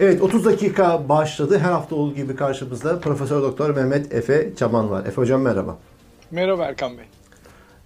Evet 0.00 0.22
30 0.22 0.44
dakika 0.44 1.08
başladı. 1.08 1.58
Her 1.58 1.72
hafta 1.72 1.96
olduğu 1.96 2.14
gibi 2.14 2.36
karşımızda 2.36 3.00
Profesör 3.00 3.42
Doktor 3.42 3.70
Mehmet 3.70 4.14
Efe 4.14 4.52
Çaman 4.56 4.90
var. 4.90 5.06
Efe 5.06 5.16
hocam 5.16 5.42
merhaba. 5.42 5.78
Merhaba 6.30 6.64
Erkan 6.64 6.92
Bey. 6.98 7.04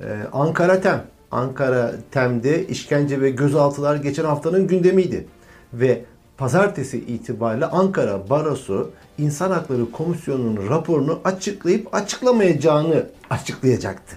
Ee, 0.01 0.04
Ankara 0.33 0.81
Tem. 0.81 1.05
Ankara 1.31 1.95
Tem'de 2.11 2.67
işkence 2.67 3.21
ve 3.21 3.31
gözaltılar 3.31 3.97
geçen 3.97 4.25
haftanın 4.25 4.67
gündemiydi. 4.67 5.27
Ve 5.73 6.05
pazartesi 6.39 6.99
itibariyle 6.99 7.67
Ankara 7.67 8.30
Barosu 8.30 8.90
İnsan 9.18 9.50
Hakları 9.50 9.90
Komisyonu'nun 9.90 10.68
raporunu 10.68 11.20
açıklayıp 11.25 11.95
açıklamayacağını 11.95 13.06
açıklayacaktı. 13.30 14.16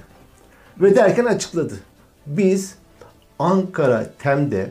Ve 0.81 0.95
derken 0.95 1.25
açıkladı. 1.25 1.73
Biz 2.25 2.75
Ankara 3.39 4.09
Tem'de 4.19 4.69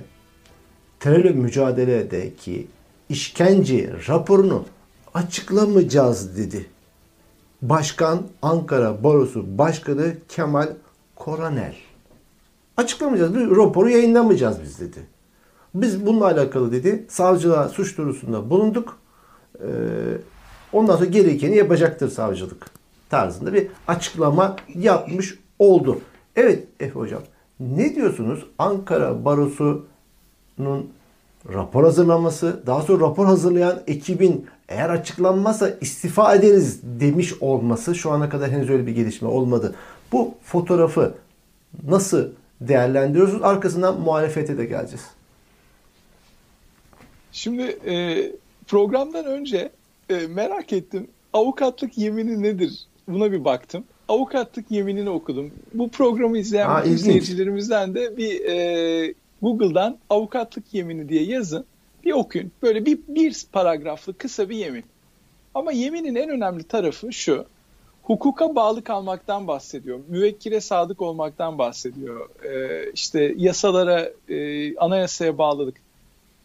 terörle 1.01 1.31
mücadeledeki 1.31 2.67
işkence 3.11 3.93
raporunu 4.09 4.65
açıklamayacağız 5.15 6.37
dedi. 6.37 6.67
Başkan 7.63 8.23
Ankara 8.43 9.05
Barosu 9.05 9.59
Başkanı 9.59 10.15
Kemal 10.29 10.69
Koranel. 11.17 11.75
Açıklamayacağız. 12.77 13.35
Bir 13.35 13.57
raporu 13.57 13.91
yayınlamayacağız 13.91 14.57
biz 14.63 14.81
dedi. 14.81 15.07
Biz 15.75 16.07
bununla 16.07 16.25
alakalı 16.25 16.73
dedi. 16.73 17.07
Savcılığa 17.09 17.69
suç 17.69 17.99
duyurusunda 17.99 18.51
bulunduk. 18.51 18.99
Ee, 19.61 19.67
ondan 20.73 20.97
sonra 20.97 21.09
gerekeni 21.09 21.57
yapacaktır 21.57 22.11
savcılık 22.11 22.67
tarzında 23.11 23.55
bir 23.55 23.69
açıklama 23.89 24.57
yapmış 24.75 25.39
oldu. 25.59 26.01
Evet 26.37 26.67
Efe 26.81 26.95
Hocam 26.95 27.23
ne 27.61 27.95
diyorsunuz 27.95 28.47
Ankara 28.59 29.25
Barosu'nun 29.25 30.91
rapor 31.49 31.85
hazırlaması, 31.85 32.63
daha 32.67 32.83
sonra 32.83 33.05
rapor 33.05 33.27
hazırlayan 33.27 33.83
ekibin 33.87 34.47
eğer 34.69 34.91
açıklanmazsa 34.91 35.71
istifa 35.81 36.35
ederiz 36.35 36.81
demiş 36.83 37.35
olması 37.41 37.95
şu 37.95 38.11
ana 38.11 38.29
kadar 38.29 38.51
henüz 38.51 38.71
öyle 38.71 38.87
bir 38.87 38.93
gelişme 38.93 39.29
olmadı. 39.29 39.75
Bu 40.13 40.35
fotoğrafı 40.43 41.15
nasıl 41.87 42.29
değerlendiriyorsunuz? 42.61 43.43
Arkasından 43.43 44.01
muhalefete 44.01 44.59
de 44.59 44.65
geleceğiz. 44.65 45.05
Şimdi 47.33 47.63
e, 47.63 48.25
programdan 48.67 49.25
önce 49.27 49.71
e, 50.11 50.27
merak 50.27 50.73
ettim. 50.73 51.07
Avukatlık 51.33 51.99
yemini 51.99 52.43
nedir? 52.43 52.87
Buna 53.09 53.33
bir 53.33 53.45
baktım. 53.45 53.85
Avukatlık 54.09 54.71
yeminini 54.71 55.11
okudum. 55.11 55.51
Bu 55.75 55.91
programı 55.91 56.39
izleyen 56.39 56.69
Aa, 56.69 56.83
seyircilerimizden 56.83 57.95
de 57.95 58.17
bir 58.17 58.45
e, 58.45 59.15
Google'dan 59.43 59.99
avukatlık 60.11 60.75
yemini 60.75 61.09
diye 61.09 61.25
yazın. 61.25 61.65
Bir 62.05 62.13
okuyun. 62.13 62.53
Böyle 62.63 62.87
bir, 62.87 62.99
bir 63.09 63.45
paragraflı 63.53 64.19
kısa 64.19 64.49
bir 64.49 64.57
yemin. 64.57 64.85
Ama 65.55 65.73
yeminin 65.73 66.15
en 66.15 66.29
önemli 66.29 66.65
tarafı 66.65 67.13
şu. 67.13 67.45
Hukuka 68.03 68.55
bağlı 68.55 68.85
kalmaktan 68.85 69.47
bahsediyor. 69.47 70.01
Müvekkile 70.09 70.61
sadık 70.61 71.03
olmaktan 71.03 71.59
bahsediyor. 71.59 72.29
E, 72.45 72.85
işte 72.93 73.35
yasalara, 73.37 74.11
e, 74.29 74.77
anayasaya 74.77 75.39
bağlılık. 75.39 75.77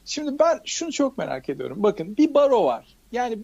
Şimdi 0.05 0.39
ben 0.39 0.59
şunu 0.65 0.91
çok 0.91 1.17
merak 1.17 1.49
ediyorum. 1.49 1.83
Bakın 1.83 2.17
bir 2.17 2.33
baro 2.33 2.65
var. 2.65 2.85
Yani 3.11 3.37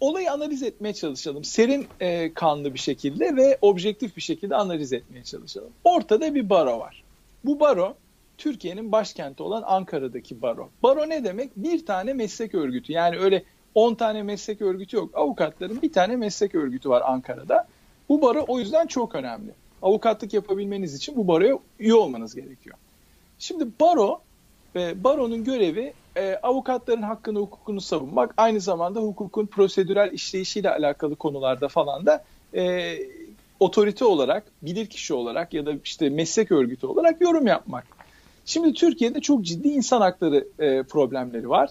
olayı 0.00 0.32
analiz 0.32 0.62
etmeye 0.62 0.94
çalışalım. 0.94 1.44
Serin 1.44 1.86
e, 2.00 2.34
kanlı 2.34 2.74
bir 2.74 2.78
şekilde 2.78 3.36
ve 3.36 3.58
objektif 3.60 4.16
bir 4.16 4.22
şekilde 4.22 4.56
analiz 4.56 4.92
etmeye 4.92 5.24
çalışalım. 5.24 5.70
Ortada 5.84 6.34
bir 6.34 6.50
baro 6.50 6.80
var. 6.80 7.02
Bu 7.44 7.60
baro 7.60 7.94
Türkiye'nin 8.38 8.92
başkenti 8.92 9.42
olan 9.42 9.62
Ankara'daki 9.66 10.42
baro. 10.42 10.70
Baro 10.82 11.08
ne 11.08 11.24
demek? 11.24 11.56
Bir 11.56 11.86
tane 11.86 12.12
meslek 12.12 12.54
örgütü. 12.54 12.92
Yani 12.92 13.18
öyle 13.18 13.44
10 13.74 13.94
tane 13.94 14.22
meslek 14.22 14.62
örgütü 14.62 14.96
yok. 14.96 15.10
Avukatların 15.14 15.82
bir 15.82 15.92
tane 15.92 16.16
meslek 16.16 16.54
örgütü 16.54 16.88
var 16.88 17.02
Ankara'da. 17.06 17.66
Bu 18.08 18.22
baro 18.22 18.44
o 18.48 18.58
yüzden 18.58 18.86
çok 18.86 19.14
önemli. 19.14 19.50
Avukatlık 19.82 20.34
yapabilmeniz 20.34 20.94
için 20.94 21.16
bu 21.16 21.28
baroya 21.28 21.58
üye 21.78 21.94
olmanız 21.94 22.34
gerekiyor. 22.34 22.76
Şimdi 23.38 23.66
baro 23.80 24.20
ve 24.74 25.04
baronun 25.04 25.44
görevi 25.44 25.92
e, 26.16 26.36
avukatların 26.42 27.02
hakkını 27.02 27.38
hukukunu 27.38 27.80
savunmak 27.80 28.34
aynı 28.36 28.60
zamanda 28.60 29.00
hukukun 29.00 29.46
prosedürel 29.46 30.12
işleyişiyle 30.12 30.70
alakalı 30.70 31.16
konularda 31.16 31.68
falan 31.68 32.06
da 32.06 32.24
e, 32.54 32.94
otorite 33.60 34.04
olarak 34.04 34.44
bilirkişi 34.62 35.14
olarak 35.14 35.54
ya 35.54 35.66
da 35.66 35.72
işte 35.84 36.10
meslek 36.10 36.52
örgütü 36.52 36.86
olarak 36.86 37.20
yorum 37.20 37.46
yapmak. 37.46 38.01
Şimdi 38.44 38.72
Türkiye'de 38.72 39.20
çok 39.20 39.42
ciddi 39.42 39.68
insan 39.68 40.00
hakları 40.00 40.48
e, 40.58 40.82
problemleri 40.82 41.48
var. 41.48 41.70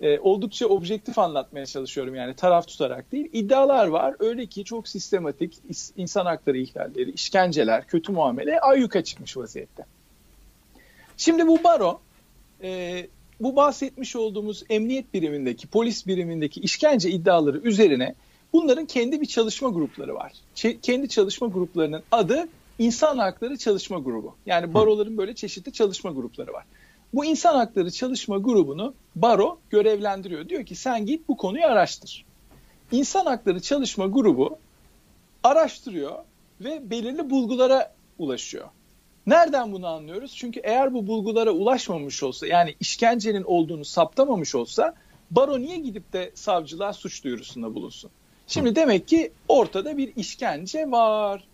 E, 0.00 0.18
oldukça 0.18 0.66
objektif 0.66 1.18
anlatmaya 1.18 1.66
çalışıyorum 1.66 2.14
yani 2.14 2.34
taraf 2.34 2.68
tutarak 2.68 3.12
değil. 3.12 3.28
İddialar 3.32 3.86
var 3.86 4.16
öyle 4.18 4.46
ki 4.46 4.64
çok 4.64 4.88
sistematik 4.88 5.58
insan 5.96 6.26
hakları 6.26 6.58
ihlalleri, 6.58 7.10
işkenceler, 7.10 7.86
kötü 7.86 8.12
muamele 8.12 8.60
ayyuka 8.60 9.04
çıkmış 9.04 9.36
vaziyette. 9.36 9.84
Şimdi 11.16 11.46
bu 11.46 11.64
baro 11.64 12.00
e, 12.62 13.06
bu 13.40 13.56
bahsetmiş 13.56 14.16
olduğumuz 14.16 14.64
emniyet 14.70 15.14
birimindeki, 15.14 15.66
polis 15.66 16.06
birimindeki 16.06 16.60
işkence 16.60 17.10
iddiaları 17.10 17.58
üzerine 17.58 18.14
bunların 18.52 18.86
kendi 18.86 19.20
bir 19.20 19.26
çalışma 19.26 19.68
grupları 19.68 20.14
var. 20.14 20.32
Ç- 20.56 20.80
kendi 20.80 21.08
çalışma 21.08 21.46
gruplarının 21.46 22.02
adı 22.12 22.48
İnsan 22.78 23.18
Hakları 23.18 23.58
Çalışma 23.58 23.98
Grubu. 23.98 24.36
Yani 24.46 24.74
baroların 24.74 25.18
böyle 25.18 25.34
çeşitli 25.34 25.72
çalışma 25.72 26.10
grupları 26.10 26.52
var. 26.52 26.64
Bu 27.14 27.24
İnsan 27.24 27.54
Hakları 27.54 27.90
Çalışma 27.90 28.38
Grubu'nu 28.38 28.94
baro 29.16 29.58
görevlendiriyor. 29.70 30.48
Diyor 30.48 30.66
ki 30.66 30.74
sen 30.74 31.06
git 31.06 31.28
bu 31.28 31.36
konuyu 31.36 31.66
araştır. 31.66 32.24
İnsan 32.92 33.26
Hakları 33.26 33.60
Çalışma 33.60 34.06
Grubu 34.06 34.58
araştırıyor 35.44 36.12
ve 36.60 36.90
belirli 36.90 37.30
bulgulara 37.30 37.94
ulaşıyor. 38.18 38.68
Nereden 39.26 39.72
bunu 39.72 39.86
anlıyoruz? 39.86 40.34
Çünkü 40.34 40.60
eğer 40.64 40.94
bu 40.94 41.06
bulgulara 41.06 41.50
ulaşmamış 41.50 42.22
olsa 42.22 42.46
yani 42.46 42.74
işkencenin 42.80 43.42
olduğunu 43.42 43.84
saptamamış 43.84 44.54
olsa 44.54 44.94
baro 45.30 45.60
niye 45.60 45.76
gidip 45.76 46.12
de 46.12 46.30
savcılığa 46.34 46.92
suç 46.92 47.24
duyurusunda 47.24 47.74
bulunsun? 47.74 48.10
Şimdi 48.46 48.76
demek 48.76 49.08
ki 49.08 49.32
ortada 49.48 49.96
bir 49.96 50.16
işkence 50.16 50.90
var. 50.90 51.44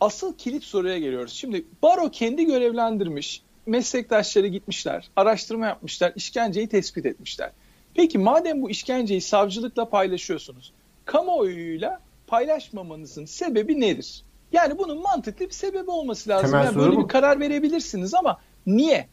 Asıl 0.00 0.36
kilit 0.36 0.64
soruya 0.64 0.98
geliyoruz. 0.98 1.32
Şimdi 1.32 1.64
baro 1.82 2.10
kendi 2.10 2.46
görevlendirmiş, 2.46 3.42
meslektaşları 3.66 4.46
gitmişler, 4.46 5.08
araştırma 5.16 5.66
yapmışlar, 5.66 6.12
işkenceyi 6.16 6.68
tespit 6.68 7.06
etmişler. 7.06 7.50
Peki 7.94 8.18
madem 8.18 8.62
bu 8.62 8.70
işkenceyi 8.70 9.20
savcılıkla 9.20 9.88
paylaşıyorsunuz, 9.88 10.72
kamuoyuyla 11.04 12.00
paylaşmamanızın 12.26 13.24
sebebi 13.24 13.80
nedir? 13.80 14.22
Yani 14.52 14.78
bunun 14.78 15.02
mantıklı 15.02 15.46
bir 15.46 15.50
sebebi 15.50 15.90
olması 15.90 16.30
lazım. 16.30 16.50
Temel 16.50 16.64
yani 16.64 16.76
böyle 16.76 16.96
bu. 16.96 17.02
bir 17.02 17.08
karar 17.08 17.40
verebilirsiniz 17.40 18.14
ama 18.14 18.40
niye? 18.66 19.08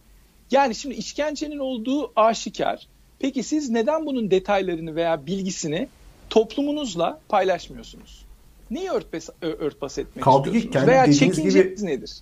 Yani 0.51 0.75
şimdi 0.75 0.95
işkencenin 0.95 1.59
olduğu 1.59 2.11
aşikar. 2.15 2.87
Peki 3.19 3.43
siz 3.43 3.69
neden 3.69 4.05
bunun 4.05 4.31
detaylarını 4.31 4.95
veya 4.95 5.25
bilgisini 5.25 5.87
toplumunuzla 6.29 7.19
paylaşmıyorsunuz? 7.29 8.25
Neyi 8.71 8.89
örtbas, 8.89 9.29
örtbas 9.41 9.97
etmek 9.97 10.23
Kaldı 10.23 10.51
ki 10.51 10.57
istiyorsunuz? 10.57 10.73
kendi 10.73 10.87
veya 10.91 11.13
çekinceniz 11.13 11.53
gibi- 11.55 11.85
nedir? 11.85 12.21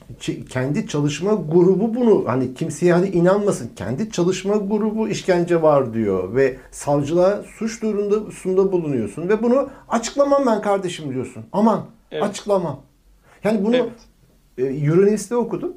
Kendi 0.49 0.87
çalışma 0.87 1.33
grubu 1.33 1.95
bunu 1.95 2.23
hani 2.27 2.53
kimseye 2.53 2.93
hadi 2.93 3.07
inanmasın. 3.07 3.69
Kendi 3.75 4.11
çalışma 4.11 4.55
grubu 4.57 5.07
işkence 5.09 5.61
var 5.61 5.93
diyor 5.93 6.35
ve 6.35 6.57
savcılığa 6.71 7.43
suç 7.57 7.81
duyurusunda 7.81 8.71
bulunuyorsun 8.71 9.29
ve 9.29 9.43
bunu 9.43 9.69
açıklamam 9.89 10.43
ben 10.45 10.61
kardeşim 10.61 11.13
diyorsun. 11.13 11.43
Aman 11.51 11.85
Evet. 12.11 12.23
açıklamam. 12.23 12.81
Yani 13.43 13.65
bunu 13.65 13.75
Evet. 13.75 13.91
e, 14.57 14.63
Euronews'te 14.65 15.35
okudum. 15.35 15.73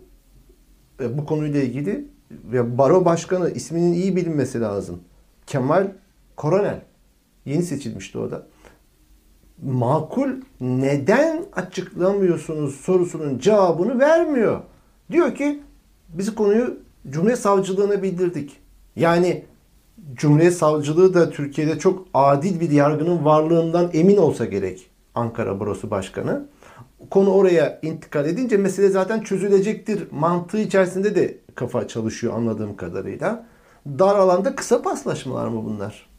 E, 1.01 1.19
bu 1.19 1.27
konuyla 1.27 1.63
ilgili 1.63 2.05
ve 2.31 2.79
baro 2.79 3.05
başkanı 3.05 3.51
isminin 3.51 3.93
iyi 3.93 4.17
bilinmesi 4.17 4.61
lazım. 4.61 5.01
Kemal 5.47 5.91
Koronel. 6.37 6.81
Yeni 7.47 7.63
seçilmişti 7.63 8.19
o 8.19 8.31
da. 8.31 8.47
Makul 9.63 10.31
neden 10.61 11.45
açıklamıyorsunuz 11.53 12.75
sorusunun 12.75 13.39
cevabını 13.39 13.99
vermiyor. 13.99 14.61
Diyor 15.11 15.35
ki 15.35 15.63
biz 16.09 16.35
konuyu 16.35 16.77
Cumhuriyet 17.11 17.39
Savcılığına 17.39 18.03
bildirdik. 18.03 18.61
Yani 18.97 19.45
Cumhuriyet 20.15 20.55
Savcılığı 20.55 21.15
da 21.15 21.31
Türkiye'de 21.31 21.79
çok 21.79 22.07
adil 22.15 22.61
bir 22.61 22.71
yargının 22.71 23.25
varlığından 23.25 23.91
emin 23.93 24.17
olsa 24.17 24.45
gerek 24.45 24.91
Ankara 25.15 25.61
Barosu 25.61 25.91
Başkanı. 25.91 26.47
Konu 27.11 27.31
oraya 27.31 27.81
intikal 27.83 28.27
edince 28.27 28.57
mesele 28.57 28.89
zaten 28.89 29.21
çözülecektir 29.21 30.09
mantığı 30.11 30.59
içerisinde 30.59 31.15
de 31.15 31.39
kafa 31.55 31.89
çalışıyor 31.89 32.35
anladığım 32.35 32.77
kadarıyla. 32.77 33.47
Dar 33.87 34.17
alanda 34.17 34.55
kısa 34.55 34.83
paslaşmalar 34.83 35.49
mı 35.49 35.65
bunlar? 35.65 36.12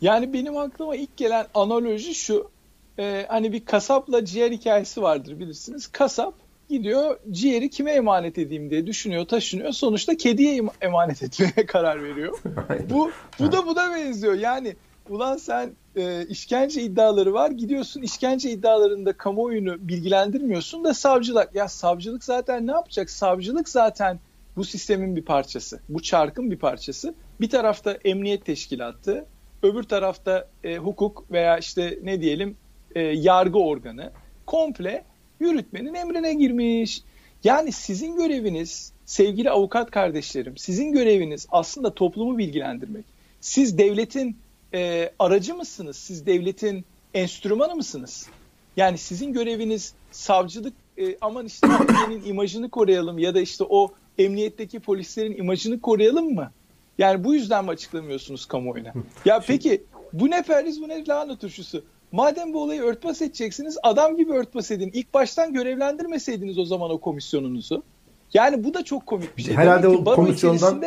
Yani 0.00 0.32
benim 0.32 0.56
aklıma 0.56 0.96
ilk 0.96 1.16
gelen 1.16 1.46
analoji 1.54 2.14
şu. 2.14 2.50
Ee, 2.98 3.26
hani 3.28 3.52
bir 3.52 3.64
kasapla 3.64 4.24
ciğer 4.24 4.50
hikayesi 4.50 5.02
vardır 5.02 5.38
bilirsiniz. 5.38 5.86
Kasap 5.86 6.34
gidiyor 6.68 7.18
ciğeri 7.30 7.70
kime 7.70 7.92
emanet 7.92 8.38
edeyim 8.38 8.70
diye 8.70 8.86
düşünüyor, 8.86 9.24
taşınıyor. 9.24 9.72
Sonuçta 9.72 10.16
kediye 10.16 10.62
emanet 10.80 11.22
etmeye 11.22 11.66
karar 11.66 12.04
veriyor. 12.04 12.38
bu 12.90 13.10
bu 13.38 13.52
da 13.52 13.66
bu 13.66 13.76
da 13.76 13.90
benziyor. 13.94 14.34
Yani 14.34 14.76
ulan 15.08 15.36
sen 15.36 15.72
e, 15.96 16.26
işkence 16.26 16.82
iddiaları 16.82 17.32
var. 17.32 17.50
Gidiyorsun 17.50 18.02
işkence 18.02 18.50
iddialarında 18.50 19.12
kamuoyunu 19.12 19.88
bilgilendirmiyorsun 19.88 20.84
da 20.84 20.94
savcılık. 20.94 21.54
Ya 21.54 21.68
savcılık 21.68 22.24
zaten 22.24 22.66
ne 22.66 22.72
yapacak? 22.72 23.10
Savcılık 23.10 23.68
zaten 23.68 24.20
bu 24.56 24.64
sistemin 24.64 25.16
bir 25.16 25.24
parçası. 25.24 25.80
Bu 25.88 26.02
çarkın 26.02 26.50
bir 26.50 26.58
parçası. 26.58 27.14
Bir 27.40 27.50
tarafta 27.50 27.92
emniyet 28.04 28.44
teşkilatı, 28.44 29.26
öbür 29.66 29.82
tarafta 29.82 30.48
e, 30.64 30.76
hukuk 30.76 31.24
veya 31.30 31.58
işte 31.58 31.98
ne 32.02 32.20
diyelim 32.20 32.56
e, 32.94 33.00
yargı 33.00 33.58
organı 33.58 34.12
komple 34.46 35.04
yürütmenin 35.40 35.94
emrine 35.94 36.34
girmiş. 36.34 37.02
Yani 37.44 37.72
sizin 37.72 38.16
göreviniz 38.16 38.92
sevgili 39.04 39.50
avukat 39.50 39.90
kardeşlerim, 39.90 40.56
sizin 40.56 40.92
göreviniz 40.92 41.46
aslında 41.50 41.94
toplumu 41.94 42.38
bilgilendirmek. 42.38 43.04
Siz 43.40 43.78
devletin 43.78 44.36
e, 44.74 45.10
aracı 45.18 45.54
mısınız? 45.54 45.96
Siz 45.96 46.26
devletin 46.26 46.84
enstrümanı 47.14 47.76
mısınız? 47.76 48.26
Yani 48.76 48.98
sizin 48.98 49.32
göreviniz 49.32 49.94
savcılık 50.10 50.74
e, 50.98 51.16
aman 51.20 51.46
işte 51.46 51.68
Türkiye'nin 51.78 52.24
imajını 52.24 52.70
koruyalım 52.70 53.18
ya 53.18 53.34
da 53.34 53.40
işte 53.40 53.64
o 53.68 53.92
emniyetteki 54.18 54.80
polislerin 54.80 55.36
imajını 55.36 55.80
koruyalım 55.80 56.34
mı? 56.34 56.50
Yani 56.98 57.24
bu 57.24 57.34
yüzden 57.34 57.64
mi 57.64 57.70
açıklamıyorsunuz 57.70 58.46
kamuoyuna? 58.46 58.92
Ya 59.24 59.40
peki 59.46 59.84
bu 60.12 60.30
ne 60.30 60.42
perhiz 60.42 60.82
bu 60.82 60.88
ne 60.88 61.06
lahana 61.06 61.38
turşusu? 61.38 61.84
Madem 62.12 62.52
bu 62.52 62.62
olayı 62.62 62.82
örtbas 62.82 63.22
edeceksiniz 63.22 63.78
adam 63.82 64.16
gibi 64.16 64.32
örtbas 64.32 64.70
edin. 64.70 64.90
İlk 64.94 65.14
baştan 65.14 65.52
görevlendirmeseydiniz 65.52 66.58
o 66.58 66.64
zaman 66.64 66.90
o 66.90 66.98
komisyonunuzu. 66.98 67.82
Yani 68.34 68.64
bu 68.64 68.74
da 68.74 68.84
çok 68.84 69.06
komik 69.06 69.36
bir 69.36 69.42
şey. 69.42 69.54
Herhalde 69.54 69.88
o 69.88 70.04
komisyondan 70.04 70.84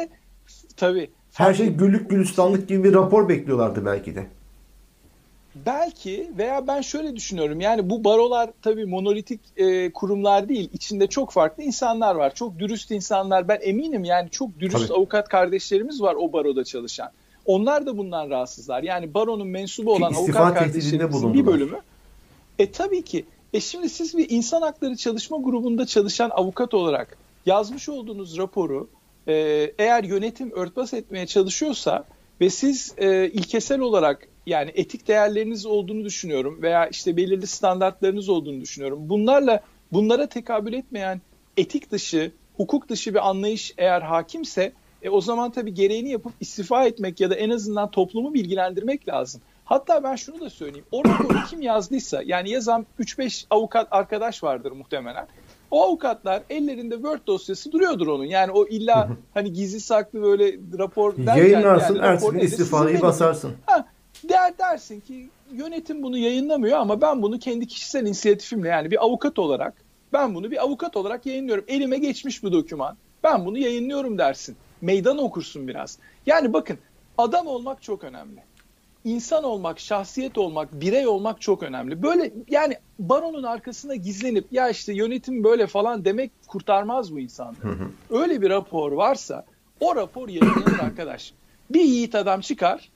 tabii 0.78 1.10
her 1.34 1.54
şey 1.54 1.70
güllük 1.70 2.10
gülistanlık 2.10 2.68
gibi 2.68 2.84
bir 2.84 2.94
rapor 2.94 3.30
bekliyorlardı 3.30 3.86
belki 3.86 4.16
de. 4.16 4.28
Belki 5.56 6.32
veya 6.38 6.68
ben 6.68 6.82
şöyle 6.82 7.16
düşünüyorum. 7.16 7.62
Yani 7.62 7.90
bu 7.90 8.04
barolar 8.04 8.50
tabii 8.62 8.86
monolitik 8.86 9.40
e, 9.58 9.92
kurumlar 9.92 10.50
değil. 10.50 10.70
İçinde 10.74 11.08
çok 11.08 11.32
farklı 11.32 11.64
insanlar 11.64 12.16
var. 12.16 12.36
Çok 12.36 12.60
dürüst 12.60 12.92
insanlar. 12.92 13.48
Ben 13.48 13.60
eminim 13.62 14.04
yani 14.04 14.30
çok 14.30 14.60
dürüst 14.60 14.88
tabii. 14.88 14.98
avukat 14.98 15.30
kardeşlerimiz 15.30 16.02
var 16.02 16.16
o 16.20 16.34
baroda 16.34 16.64
çalışan. 16.64 17.12
Onlar 17.46 17.86
da 17.86 17.98
bundan 17.98 18.30
rahatsızlar. 18.30 18.84
Yani 18.84 19.14
baronun 19.14 19.48
mensubu 19.48 19.94
olan 19.94 20.14
ki 20.14 20.20
avukat 20.20 20.54
kardeşlerimizin 20.54 21.34
bir 21.34 21.46
bölümü. 21.46 21.80
E 22.60 22.72
tabii 22.72 23.02
ki. 23.02 23.26
E 23.54 23.60
şimdi 23.60 23.90
siz 23.90 24.18
bir 24.18 24.30
insan 24.30 24.62
hakları 24.62 24.96
çalışma 24.96 25.38
grubunda 25.38 25.86
çalışan 25.86 26.30
avukat 26.30 26.74
olarak 26.74 27.18
yazmış 27.46 27.90
olduğunuz 27.90 28.38
raporu 28.38 28.90
e, 29.28 29.34
eğer 29.80 30.04
yönetim 30.04 30.52
örtbas 30.52 30.94
etmeye 30.94 31.28
çalışıyorsa 31.28 32.06
ve 32.42 32.50
siz 32.50 32.94
e, 32.98 33.30
ilkesel 33.30 33.80
olarak 33.80 34.28
yani 34.50 34.72
etik 34.76 35.08
değerleriniz 35.08 35.66
olduğunu 35.66 36.06
düşünüyorum 36.06 36.62
veya 36.62 36.88
işte 36.88 37.18
belirli 37.18 37.48
standartlarınız 37.48 38.30
olduğunu 38.30 38.62
düşünüyorum. 38.62 39.10
Bunlarla 39.10 39.64
bunlara 39.92 40.28
tekabül 40.28 40.74
etmeyen 40.74 41.22
etik 41.58 41.92
dışı, 41.92 42.32
hukuk 42.58 42.90
dışı 42.90 43.14
bir 43.14 43.30
anlayış 43.30 43.74
eğer 43.78 44.02
hakimse 44.02 44.74
e, 45.02 45.10
o 45.10 45.22
zaman 45.22 45.52
tabii 45.52 45.74
gereğini 45.74 46.10
yapıp 46.10 46.34
istifa 46.40 46.86
etmek 46.86 47.20
ya 47.20 47.30
da 47.30 47.36
en 47.36 47.50
azından 47.50 47.92
toplumu 47.92 48.34
bilgilendirmek 48.34 49.08
lazım. 49.08 49.42
Hatta 49.66 50.04
ben 50.04 50.16
şunu 50.16 50.40
da 50.40 50.50
söyleyeyim. 50.50 50.86
O 50.92 51.06
raporu 51.06 51.38
kim 51.50 51.62
yazdıysa 51.62 52.22
yani 52.26 52.50
yazan 52.50 52.86
3-5 53.00 53.46
avukat 53.50 53.88
arkadaş 53.92 54.44
vardır 54.44 54.72
muhtemelen. 54.72 55.28
O 55.72 55.84
avukatlar 55.84 56.44
ellerinde 56.50 56.96
Word 56.96 57.28
dosyası 57.28 57.72
duruyordur 57.72 58.08
onun. 58.08 58.26
Yani 58.26 58.52
o 58.52 58.68
illa 58.68 59.10
hani 59.34 59.54
gizli 59.54 59.80
saklı 59.80 60.22
böyle 60.22 60.54
rapor 60.78 61.18
derken 61.18 61.38
Yayınlarsın, 61.38 61.96
yani, 61.96 62.06
ertesi 62.06 62.38
istifayı 62.46 63.02
basarsın. 63.02 63.52
Ha, 63.66 63.86
der 64.24 64.58
dersin 64.58 65.00
ki 65.00 65.30
yönetim 65.52 66.04
bunu 66.04 66.18
yayınlamıyor 66.18 66.78
ama 66.78 67.02
ben 67.02 67.22
bunu 67.22 67.40
kendi 67.40 67.68
kişisel 67.68 68.02
inisiyatifimle 68.02 68.68
yani 68.68 68.92
bir 68.92 69.04
avukat 69.04 69.40
olarak 69.40 69.74
ben 70.14 70.36
bunu 70.36 70.52
bir 70.52 70.64
avukat 70.64 70.98
olarak 70.98 71.26
yayınlıyorum. 71.26 71.66
Elime 71.68 71.98
geçmiş 71.98 72.44
bu 72.44 72.52
doküman. 72.52 72.98
Ben 73.24 73.46
bunu 73.46 73.58
yayınlıyorum 73.58 74.18
dersin. 74.18 74.56
Meydan 74.82 75.18
okursun 75.18 75.68
biraz. 75.68 76.00
Yani 76.26 76.54
bakın 76.54 76.78
adam 77.18 77.48
olmak 77.48 77.82
çok 77.84 78.04
önemli 78.04 78.50
insan 79.04 79.44
olmak, 79.44 79.80
şahsiyet 79.80 80.38
olmak, 80.38 80.74
birey 80.74 81.08
olmak 81.08 81.42
çok 81.42 81.64
önemli. 81.64 82.04
Böyle 82.04 82.32
yani 82.50 82.78
baronun 83.00 83.44
arkasında 83.44 83.96
gizlenip 83.96 84.46
ya 84.52 84.70
işte 84.70 84.94
yönetim 84.94 85.44
böyle 85.44 85.68
falan 85.68 86.06
demek 86.06 86.32
kurtarmaz 86.48 87.14
bu 87.14 87.20
insanları. 87.20 87.78
Öyle 88.10 88.42
bir 88.42 88.50
rapor 88.50 88.92
varsa 88.92 89.46
o 89.80 89.96
rapor 89.96 90.30
yayınlanır 90.30 90.80
arkadaş. 90.80 91.34
Bir 91.70 91.82
yiğit 91.82 92.16
adam 92.16 92.42
çıkar, 92.42 92.90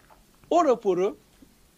o 0.49 0.65
raporu 0.65 1.17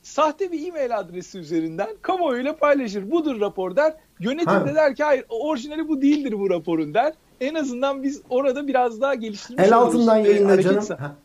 sahte 0.01 0.51
bir 0.51 0.67
e-mail 0.67 0.97
adresi 0.97 1.39
üzerinden 1.39 1.89
kamuoyuyla 2.01 2.55
paylaşır. 2.55 3.11
Budur 3.11 3.41
rapor 3.41 3.75
der. 3.75 3.93
Yönetim 4.19 4.47
ha. 4.47 4.67
de 4.67 4.75
der 4.75 4.95
ki 4.95 5.03
hayır 5.03 5.25
orijinali 5.29 5.87
bu 5.87 6.01
değildir 6.01 6.39
bu 6.39 6.49
raporun 6.49 6.93
der. 6.93 7.13
En 7.41 7.55
azından 7.55 8.03
biz 8.03 8.21
orada 8.29 8.67
biraz 8.67 9.01
daha 9.01 9.15
geliştirmiş 9.15 9.63
El 9.63 9.75
altından 9.75 10.17
yayınla 10.17 10.61
canım. 10.61 10.85
Ha. 10.99 11.15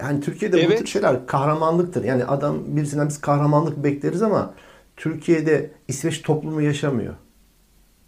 Hani 0.00 0.20
Türkiye'de 0.20 0.60
evet. 0.60 0.80
bu 0.80 0.84
tür 0.84 0.86
şeyler 0.86 1.26
kahramanlıktır. 1.26 2.04
Yani 2.04 2.24
adam 2.24 2.76
birisinden 2.76 3.08
biz 3.08 3.20
kahramanlık 3.20 3.84
bekleriz 3.84 4.22
ama 4.22 4.54
Türkiye'de 4.96 5.70
İsveç 5.88 6.22
toplumu 6.22 6.62
yaşamıyor. 6.62 7.14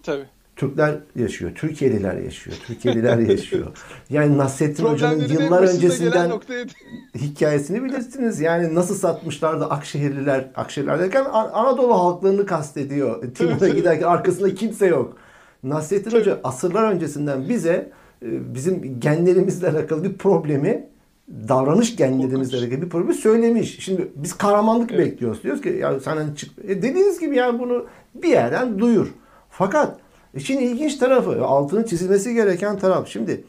Tabii. 0.02 0.26
Türkler 0.56 0.98
yaşıyor, 1.16 1.52
Türkiye'liler 1.54 2.16
yaşıyor, 2.16 2.56
Türkiye'liler 2.66 3.18
yaşıyor. 3.30 3.66
Yani 4.10 4.38
Nasrettin 4.38 4.84
Hoca'nın 4.84 5.28
yıllar 5.28 5.62
öncesinden 5.62 6.32
hikayesini 7.14 7.84
bilirsiniz. 7.84 8.40
Yani 8.40 8.74
nasıl 8.74 8.94
satmışlardı 8.94 9.64
Akşehirliler, 9.64 10.50
Akşehirliler 10.54 10.98
derken 10.98 11.24
Anadolu 11.32 11.94
halklarını 11.94 12.46
kastediyor. 12.46 13.32
Timur'a 13.34 13.68
giderken 13.68 14.06
arkasında 14.06 14.54
kimse 14.54 14.86
yok. 14.86 15.16
Nasrettin 15.62 16.10
Hoca 16.10 16.40
asırlar 16.44 16.92
öncesinden 16.92 17.48
bize 17.48 17.90
e, 18.22 18.54
bizim 18.54 19.00
genlerimizle 19.00 19.68
alakalı 19.68 20.04
bir 20.04 20.14
problemi 20.14 20.88
davranış 21.28 21.96
genlerimizle 21.96 22.58
ilgili 22.58 22.82
bir 22.82 22.88
problemi 22.88 23.14
söylemiş. 23.14 23.84
Şimdi 23.84 24.08
biz 24.16 24.38
kahramanlık 24.38 24.92
evet. 24.92 25.06
bekliyoruz. 25.06 25.42
Diyoruz 25.42 25.62
ki 25.62 25.68
ya 25.68 26.00
sen 26.00 26.16
hani 26.16 26.36
çık. 26.36 26.50
E 26.64 26.82
dediğiniz 26.82 27.20
gibi 27.20 27.36
yani 27.36 27.58
bunu 27.58 27.86
bir 28.14 28.28
yerden 28.28 28.78
duyur. 28.78 29.14
Fakat 29.50 30.03
işin 30.36 30.58
ilginç 30.58 30.96
tarafı, 30.96 31.44
altını 31.44 31.86
çizilmesi 31.86 32.34
gereken 32.34 32.78
taraf. 32.78 33.08
Şimdi 33.08 33.44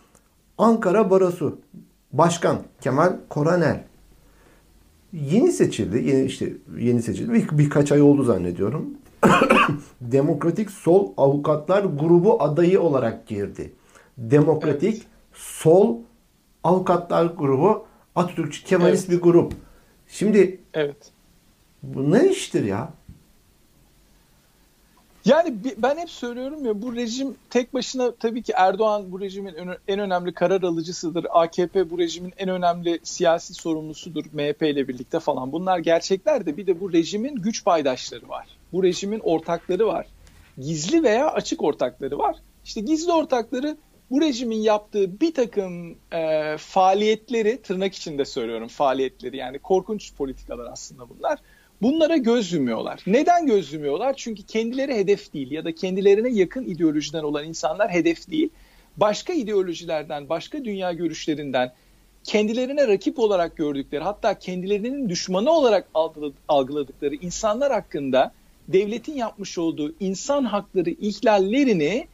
Ankara 0.57 1.09
Barosu 1.09 1.59
Başkan 2.13 2.57
Kemal 2.81 3.13
Koranel 3.29 3.83
yeni 5.13 5.51
seçildi. 5.51 6.09
Yeni 6.09 6.25
işte 6.25 6.53
yeni 6.77 7.01
seçildi. 7.01 7.33
Bir, 7.33 7.57
birkaç 7.57 7.91
ay 7.91 8.01
oldu 8.01 8.23
zannediyorum. 8.23 8.85
Demokratik 10.01 10.71
Sol 10.71 11.13
Avukatlar 11.17 11.83
Grubu 11.83 12.43
adayı 12.43 12.81
olarak 12.81 13.27
girdi. 13.27 13.73
Demokratik 14.17 14.93
evet. 14.93 15.05
Sol 15.33 15.97
Avukatlar 16.63 17.25
grubu 17.25 17.85
Atatürkçü 18.15 18.63
Kemalist 18.63 19.09
evet. 19.09 19.17
bir 19.17 19.23
grup. 19.23 19.53
Şimdi 20.07 20.59
evet. 20.73 21.11
bu 21.83 22.11
ne 22.11 22.29
iştir 22.29 22.63
ya? 22.63 22.93
Yani 25.25 25.55
ben 25.77 25.97
hep 25.97 26.09
söylüyorum 26.09 26.65
ya 26.65 26.81
bu 26.81 26.95
rejim 26.95 27.35
tek 27.49 27.73
başına 27.73 28.11
tabii 28.11 28.43
ki 28.43 28.53
Erdoğan 28.55 29.11
bu 29.11 29.21
rejimin 29.21 29.55
en 29.87 29.99
önemli 29.99 30.33
karar 30.33 30.61
alıcısıdır. 30.61 31.25
AKP 31.29 31.89
bu 31.89 31.99
rejimin 31.99 32.33
en 32.37 32.49
önemli 32.49 32.99
siyasi 33.03 33.53
sorumlusudur 33.53 34.25
MHP 34.33 34.61
ile 34.61 34.87
birlikte 34.87 35.19
falan. 35.19 35.51
Bunlar 35.51 35.79
gerçekler 35.79 36.45
de 36.45 36.57
bir 36.57 36.67
de 36.67 36.79
bu 36.79 36.93
rejimin 36.93 37.35
güç 37.35 37.63
paydaşları 37.65 38.29
var. 38.29 38.47
Bu 38.73 38.83
rejimin 38.83 39.19
ortakları 39.19 39.87
var. 39.87 40.07
Gizli 40.57 41.03
veya 41.03 41.31
açık 41.31 41.63
ortakları 41.63 42.17
var. 42.17 42.35
İşte 42.65 42.81
gizli 42.81 43.11
ortakları 43.11 43.77
bu 44.11 44.21
rejimin 44.21 44.61
yaptığı 44.61 45.19
bir 45.19 45.33
takım 45.33 45.95
e, 46.13 46.55
faaliyetleri 46.57 47.61
tırnak 47.61 47.95
içinde 47.95 48.25
söylüyorum 48.25 48.67
faaliyetleri 48.67 49.37
yani 49.37 49.59
korkunç 49.59 50.13
politikalar 50.13 50.71
aslında 50.71 51.09
bunlar. 51.09 51.39
Bunlara 51.81 52.17
göz 52.17 52.53
yumuyorlar. 52.53 53.03
Neden 53.07 53.47
göz 53.47 53.73
yumuyorlar? 53.73 54.13
Çünkü 54.13 54.43
kendileri 54.43 54.95
hedef 54.95 55.33
değil 55.33 55.51
ya 55.51 55.65
da 55.65 55.75
kendilerine 55.75 56.29
yakın 56.29 56.63
ideolojiden 56.63 57.23
olan 57.23 57.45
insanlar 57.45 57.91
hedef 57.91 58.31
değil. 58.31 58.49
Başka 58.97 59.33
ideolojilerden, 59.33 60.29
başka 60.29 60.65
dünya 60.65 60.93
görüşlerinden 60.93 61.73
kendilerine 62.23 62.87
rakip 62.87 63.19
olarak 63.19 63.57
gördükleri 63.57 64.03
hatta 64.03 64.39
kendilerinin 64.39 65.09
düşmanı 65.09 65.51
olarak 65.51 65.87
algıladıkları 66.47 67.15
insanlar 67.15 67.71
hakkında 67.71 68.33
devletin 68.67 69.13
yapmış 69.13 69.57
olduğu 69.57 69.95
insan 69.99 70.43
hakları 70.43 70.89
ihlallerini 70.89 72.07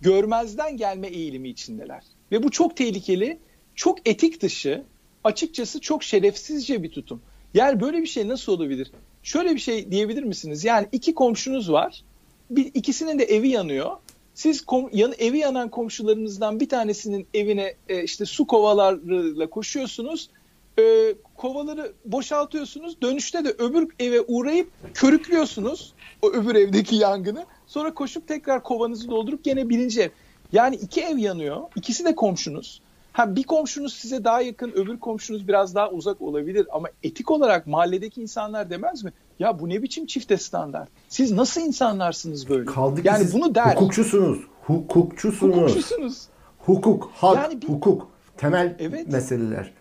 görmezden 0.00 0.76
gelme 0.76 1.06
eğilimi 1.06 1.48
içindeler. 1.48 2.02
Ve 2.32 2.42
bu 2.42 2.50
çok 2.50 2.76
tehlikeli, 2.76 3.38
çok 3.74 4.08
etik 4.08 4.42
dışı, 4.42 4.82
açıkçası 5.24 5.80
çok 5.80 6.02
şerefsizce 6.02 6.82
bir 6.82 6.90
tutum. 6.90 7.20
Yani 7.56 7.80
böyle 7.80 8.02
bir 8.02 8.06
şey 8.06 8.28
nasıl 8.28 8.52
olabilir? 8.52 8.90
Şöyle 9.22 9.54
bir 9.54 9.60
şey 9.60 9.90
diyebilir 9.90 10.22
misiniz? 10.22 10.64
Yani 10.64 10.88
iki 10.92 11.14
komşunuz 11.14 11.72
var. 11.72 12.02
Bir, 12.50 12.70
ikisinin 12.74 13.18
de 13.18 13.24
evi 13.24 13.48
yanıyor. 13.48 13.90
Siz 14.34 14.64
kom, 14.64 14.90
yan, 14.92 15.14
evi 15.18 15.38
yanan 15.38 15.68
komşularınızdan 15.68 16.60
bir 16.60 16.68
tanesinin 16.68 17.26
evine 17.34 17.74
e, 17.88 18.02
işte 18.02 18.24
su 18.24 18.46
kovalarıyla 18.46 19.50
koşuyorsunuz. 19.50 20.30
E, 20.78 21.14
kovaları 21.36 21.92
boşaltıyorsunuz. 22.04 23.02
Dönüşte 23.02 23.44
de 23.44 23.48
öbür 23.58 23.88
eve 23.98 24.20
uğrayıp 24.20 24.70
körüklüyorsunuz 24.94 25.92
o 26.22 26.30
öbür 26.30 26.54
evdeki 26.54 26.96
yangını. 26.96 27.46
Sonra 27.66 27.94
koşup 27.94 28.28
tekrar 28.28 28.62
kovanızı 28.62 29.10
doldurup 29.10 29.44
gene 29.44 29.68
birinci 29.68 30.00
ev. 30.00 30.10
Yani 30.52 30.76
iki 30.76 31.00
ev 31.00 31.18
yanıyor. 31.18 31.62
İkisi 31.76 32.04
de 32.04 32.14
komşunuz. 32.14 32.80
Ha 33.16 33.36
bir 33.36 33.42
komşunuz 33.42 33.94
size 33.94 34.24
daha 34.24 34.40
yakın, 34.40 34.70
öbür 34.70 34.98
komşunuz 34.98 35.48
biraz 35.48 35.74
daha 35.74 35.90
uzak 35.90 36.22
olabilir 36.22 36.66
ama 36.72 36.88
etik 37.02 37.30
olarak 37.30 37.66
mahalledeki 37.66 38.22
insanlar 38.22 38.70
demez 38.70 39.04
mi? 39.04 39.12
Ya 39.38 39.58
bu 39.60 39.68
ne 39.68 39.82
biçim 39.82 40.06
çifte 40.06 40.36
standart? 40.36 40.88
Siz 41.08 41.32
nasıl 41.32 41.60
insanlarsınız 41.60 42.48
böyle? 42.48 42.64
Kaldı 42.64 43.00
yani 43.04 43.24
siz 43.24 43.34
bunu 43.34 43.54
der. 43.54 43.74
Hukukçusunuz. 43.74 44.38
Hukukçusunuz. 44.66 45.56
Hukukçusunuz. 45.56 46.22
Hukuk, 46.58 47.10
hak, 47.14 47.36
Yani 47.36 47.62
bir- 47.62 47.68
hukuk 47.68 48.08
temel 48.36 48.76
Evet. 48.78 49.12
meseleler. 49.12 49.72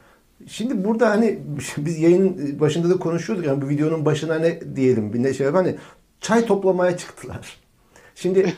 Şimdi 0.48 0.86
burada 0.86 1.10
hani 1.10 1.40
biz 1.78 2.00
yayın 2.00 2.60
başında 2.60 2.90
da 2.90 3.00
konuşuyorduk 3.00 3.46
yani 3.46 3.62
bu 3.62 3.70
videonun 3.70 4.06
başına 4.06 4.36
ne 4.36 4.76
diyelim 4.76 5.14
bir 5.14 5.24
ne 5.24 5.34
şey 5.34 5.48
hani 5.48 5.76
çay 6.22 6.46
toplamaya 6.46 6.98
çıktılar. 6.98 7.65
Şimdi 8.16 8.54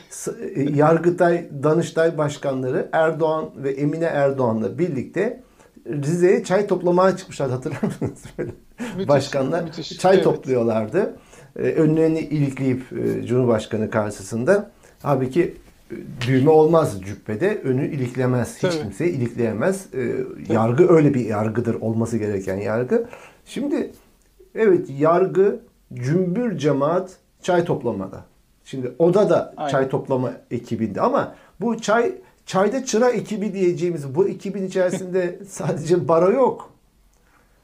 e, 0.54 0.62
Yargıtay, 0.62 1.48
Danıştay 1.62 2.18
başkanları 2.18 2.88
Erdoğan 2.92 3.50
ve 3.56 3.70
Emine 3.70 4.04
Erdoğan'la 4.04 4.78
birlikte 4.78 5.42
Rize'ye 5.86 6.44
çay 6.44 6.66
toplamaya 6.66 7.16
çıkmışlar 7.16 7.50
hatırlar 7.50 7.82
mısınız? 7.82 8.22
Böyle 8.38 8.50
Müthiş, 8.92 9.08
Başkanlar 9.08 9.62
müthiş. 9.62 9.98
çay 9.98 10.14
Evet. 10.14 10.24
topluyorlardı. 10.24 11.16
Ee, 11.56 11.62
önlerini 11.62 12.20
ilikleyip 12.20 12.82
e, 12.92 13.26
Cumhurbaşkanı 13.26 13.90
karşısında 13.90 14.70
halbuki 15.02 15.54
e, 15.90 15.94
düğme 16.26 16.50
olmaz 16.50 17.00
cübbede, 17.02 17.60
önü 17.64 17.86
iliklemez. 17.86 18.54
Hiç 18.56 18.60
Tabii. 18.60 18.82
kimse 18.82 19.08
ilikleyemez. 19.08 19.86
Ee, 19.94 20.14
yargı 20.52 20.88
öyle 20.88 21.14
bir 21.14 21.24
yargıdır 21.24 21.74
olması 21.74 22.16
gereken 22.18 22.56
yargı. 22.56 23.06
Şimdi 23.44 23.90
evet 24.54 24.86
yargı 24.98 25.60
cümbür 25.94 26.58
cemaat 26.58 27.16
çay 27.42 27.64
toplamada. 27.64 28.24
Şimdi 28.70 28.92
oda 28.98 29.30
da 29.30 29.54
Aynen. 29.56 29.70
çay 29.70 29.88
toplama 29.88 30.32
ekibinde 30.50 31.00
ama 31.00 31.34
bu 31.60 31.80
çay 31.80 32.12
çayda 32.46 32.84
çıra 32.84 33.10
ekibi 33.10 33.54
diyeceğimiz 33.54 34.14
bu 34.14 34.28
ekibin 34.28 34.66
içerisinde 34.66 35.38
sadece 35.48 36.08
baro 36.08 36.32
yok. 36.32 36.70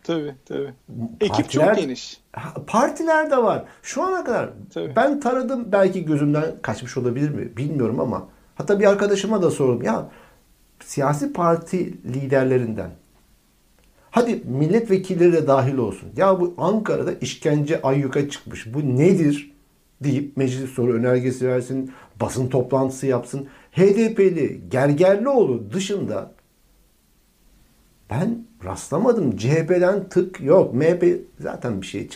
Tabii 0.02 0.34
tabii. 0.46 0.72
Ekip 1.20 1.36
Partiler- 1.46 1.66
çok 1.66 1.76
geniş. 1.76 2.20
Partiler 2.66 3.30
de 3.30 3.36
var. 3.36 3.64
Şu 3.82 4.02
ana 4.02 4.24
kadar 4.24 4.50
Tabii. 4.74 4.96
ben 4.96 5.20
taradım 5.20 5.72
belki 5.72 6.04
gözümden 6.04 6.44
kaçmış 6.62 6.96
olabilir 6.96 7.30
mi 7.30 7.56
bilmiyorum 7.56 8.00
ama 8.00 8.28
hatta 8.54 8.80
bir 8.80 8.84
arkadaşıma 8.84 9.42
da 9.42 9.50
sordum 9.50 9.82
ya 9.82 10.08
siyasi 10.84 11.32
parti 11.32 12.02
liderlerinden 12.14 12.90
hadi 14.10 14.42
milletvekilleri 14.44 15.32
de 15.32 15.46
dahil 15.46 15.76
olsun. 15.76 16.08
Ya 16.16 16.40
bu 16.40 16.54
Ankara'da 16.58 17.12
işkence 17.12 17.82
ayyuka 17.82 18.30
çıkmış. 18.30 18.74
Bu 18.74 18.96
nedir? 18.96 19.53
Deyip 20.00 20.36
meclis 20.36 20.70
soru 20.70 20.92
önergesi 20.92 21.48
versin, 21.48 21.92
basın 22.20 22.48
toplantısı 22.48 23.06
yapsın. 23.06 23.48
HDP'li 23.72 24.60
Gergerlioğlu 24.70 25.72
dışında 25.72 26.30
ben 28.10 28.44
rastlamadım. 28.64 29.36
CHP'den 29.36 30.08
tık 30.08 30.40
yok. 30.40 30.74
MHP 30.74 31.20
zaten 31.40 31.82
bir 31.82 31.86
şey 31.86 32.08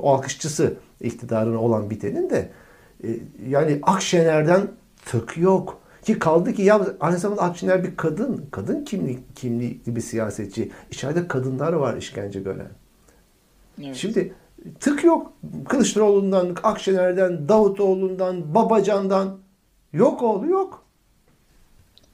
o 0.00 0.12
alkışçısı 0.12 0.74
iktidarına 1.00 1.58
olan 1.58 1.90
bitenin 1.90 2.30
de 2.30 2.50
e, 3.04 3.08
yani 3.48 3.78
Akşener'den 3.82 4.68
tık 5.04 5.36
yok. 5.36 5.78
Ki 6.02 6.18
kaldı 6.18 6.52
ki 6.52 6.62
ya 6.62 6.86
aynı 7.00 7.18
zamanda 7.18 7.42
Akşener 7.42 7.84
bir 7.84 7.96
kadın. 7.96 8.46
Kadın 8.50 8.84
kimlik, 8.84 9.36
kimlikli 9.36 9.96
bir 9.96 10.00
siyasetçi. 10.00 10.70
İçeride 10.90 11.28
kadınlar 11.28 11.72
var 11.72 11.96
işkence 11.96 12.40
gören. 12.40 12.70
Evet. 13.82 13.96
Şimdi 13.96 14.34
tık 14.80 15.04
yok. 15.04 15.32
Kılıçdaroğlu'ndan, 15.68 16.56
Akşener'den, 16.62 17.48
Davutoğlu'ndan, 17.48 18.54
Babacan'dan 18.54 19.38
yok 19.92 20.22
oğlu 20.22 20.46
yok. 20.46 20.84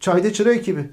Çayda 0.01 0.33
çıra 0.33 0.55
ekibi. 0.55 0.91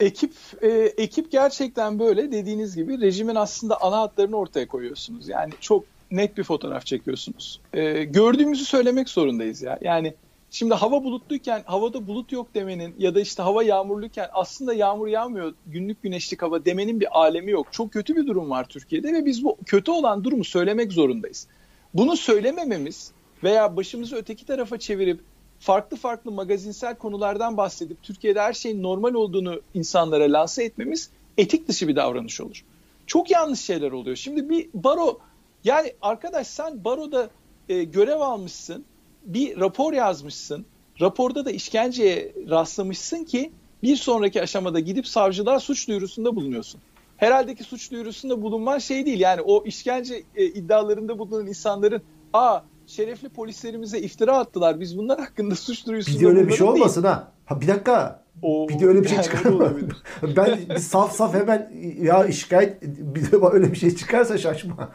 Ekip 0.00 0.32
e, 0.62 0.68
ekip 0.96 1.30
gerçekten 1.30 1.98
böyle 1.98 2.32
dediğiniz 2.32 2.76
gibi 2.76 3.00
rejimin 3.00 3.34
aslında 3.34 3.82
ana 3.82 3.98
hatlarını 3.98 4.36
ortaya 4.36 4.66
koyuyorsunuz. 4.68 5.28
Yani 5.28 5.52
çok 5.60 5.84
net 6.10 6.36
bir 6.36 6.44
fotoğraf 6.44 6.86
çekiyorsunuz. 6.86 7.60
E, 7.72 8.04
gördüğümüzü 8.04 8.64
söylemek 8.64 9.08
zorundayız 9.08 9.62
ya. 9.62 9.78
Yani 9.82 10.14
şimdi 10.50 10.74
hava 10.74 11.04
bulutluyken 11.04 11.62
havada 11.66 12.06
bulut 12.06 12.32
yok 12.32 12.54
demenin 12.54 12.94
ya 12.98 13.14
da 13.14 13.20
işte 13.20 13.42
hava 13.42 13.62
yağmurluyken 13.62 14.28
aslında 14.32 14.74
yağmur 14.74 15.08
yağmıyor 15.08 15.54
günlük 15.66 16.02
güneşlik 16.02 16.42
hava 16.42 16.64
demenin 16.64 17.00
bir 17.00 17.18
alemi 17.18 17.50
yok. 17.50 17.66
Çok 17.70 17.92
kötü 17.92 18.16
bir 18.16 18.26
durum 18.26 18.50
var 18.50 18.64
Türkiye'de 18.68 19.12
ve 19.12 19.26
biz 19.26 19.44
bu 19.44 19.56
kötü 19.66 19.90
olan 19.90 20.24
durumu 20.24 20.44
söylemek 20.44 20.92
zorundayız. 20.92 21.46
Bunu 21.94 22.16
söylemememiz 22.16 23.12
veya 23.44 23.76
başımızı 23.76 24.16
öteki 24.16 24.46
tarafa 24.46 24.78
çevirip 24.78 25.20
farklı 25.60 25.96
farklı 25.96 26.30
magazinsel 26.30 26.94
konulardan 26.94 27.56
bahsedip 27.56 28.02
Türkiye'de 28.02 28.40
her 28.40 28.52
şeyin 28.52 28.82
normal 28.82 29.14
olduğunu 29.14 29.60
insanlara 29.74 30.32
lanse 30.32 30.64
etmemiz 30.64 31.10
etik 31.38 31.68
dışı 31.68 31.88
bir 31.88 31.96
davranış 31.96 32.40
olur. 32.40 32.64
Çok 33.06 33.30
yanlış 33.30 33.60
şeyler 33.60 33.92
oluyor. 33.92 34.16
Şimdi 34.16 34.50
bir 34.50 34.68
baro 34.74 35.18
yani 35.64 35.92
arkadaş 36.02 36.46
sen 36.46 36.84
baroda 36.84 37.30
e, 37.68 37.84
görev 37.84 38.20
almışsın, 38.20 38.84
bir 39.24 39.60
rapor 39.60 39.92
yazmışsın. 39.92 40.66
Raporda 41.00 41.44
da 41.44 41.50
işkenceye 41.50 42.32
rastlamışsın 42.50 43.24
ki 43.24 43.52
bir 43.82 43.96
sonraki 43.96 44.42
aşamada 44.42 44.80
gidip 44.80 45.06
savcılığa 45.06 45.60
suç 45.60 45.88
duyurusunda 45.88 46.36
bulunuyorsun. 46.36 46.80
Herhalde 47.16 47.54
ki 47.54 47.64
suç 47.64 47.90
duyurusunda 47.92 48.42
bulunman 48.42 48.78
şey 48.78 49.06
değil. 49.06 49.20
Yani 49.20 49.40
o 49.40 49.64
işkence 49.64 50.22
e, 50.36 50.44
iddialarında 50.44 51.18
bulunan 51.18 51.46
insanların 51.46 52.02
aa 52.32 52.60
şerefli 52.86 53.28
polislerimize 53.28 53.98
iftira 53.98 54.38
attılar. 54.38 54.80
Biz 54.80 54.98
bunlar 54.98 55.20
hakkında 55.20 55.54
suç 55.56 55.86
duyurusunda 55.86 56.18
Bir 56.18 56.24
de 56.24 56.28
öyle 56.28 56.48
bir 56.48 56.52
şey 56.52 56.60
bulunalım 56.60 56.74
değil. 56.74 56.82
olmasın 56.84 57.02
ha. 57.02 57.32
Ha 57.46 57.60
bir 57.60 57.68
dakika. 57.68 58.24
O- 58.42 58.68
bir 58.68 58.78
de 58.80 58.86
öyle 58.86 59.02
bir 59.02 59.08
şey 59.08 59.16
yani 59.16 59.24
çıkar 59.24 59.50
mı? 59.50 59.78
ben 60.36 60.76
saf 60.76 61.12
saf 61.16 61.34
hemen 61.34 61.72
ya 62.00 62.32
şikayet 62.32 62.82
bir 62.82 63.32
de 63.32 63.36
öyle 63.52 63.72
bir 63.72 63.76
şey 63.76 63.96
çıkarsa 63.96 64.38
şaşma. 64.38 64.88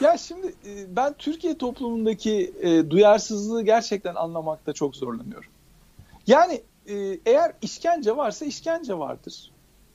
Ya 0.00 0.16
şimdi 0.16 0.46
e, 0.46 0.96
ben 0.96 1.14
Türkiye 1.18 1.58
toplumundaki 1.58 2.54
e, 2.60 2.90
duyarsızlığı 2.90 3.62
gerçekten 3.62 4.14
anlamakta 4.14 4.72
çok 4.72 4.96
zorlanıyorum. 4.96 5.50
Yani 6.26 6.62
e, 6.86 7.18
eğer 7.26 7.52
işkence 7.62 8.16
varsa 8.16 8.44
işkence 8.44 8.98
vardır. 8.98 9.50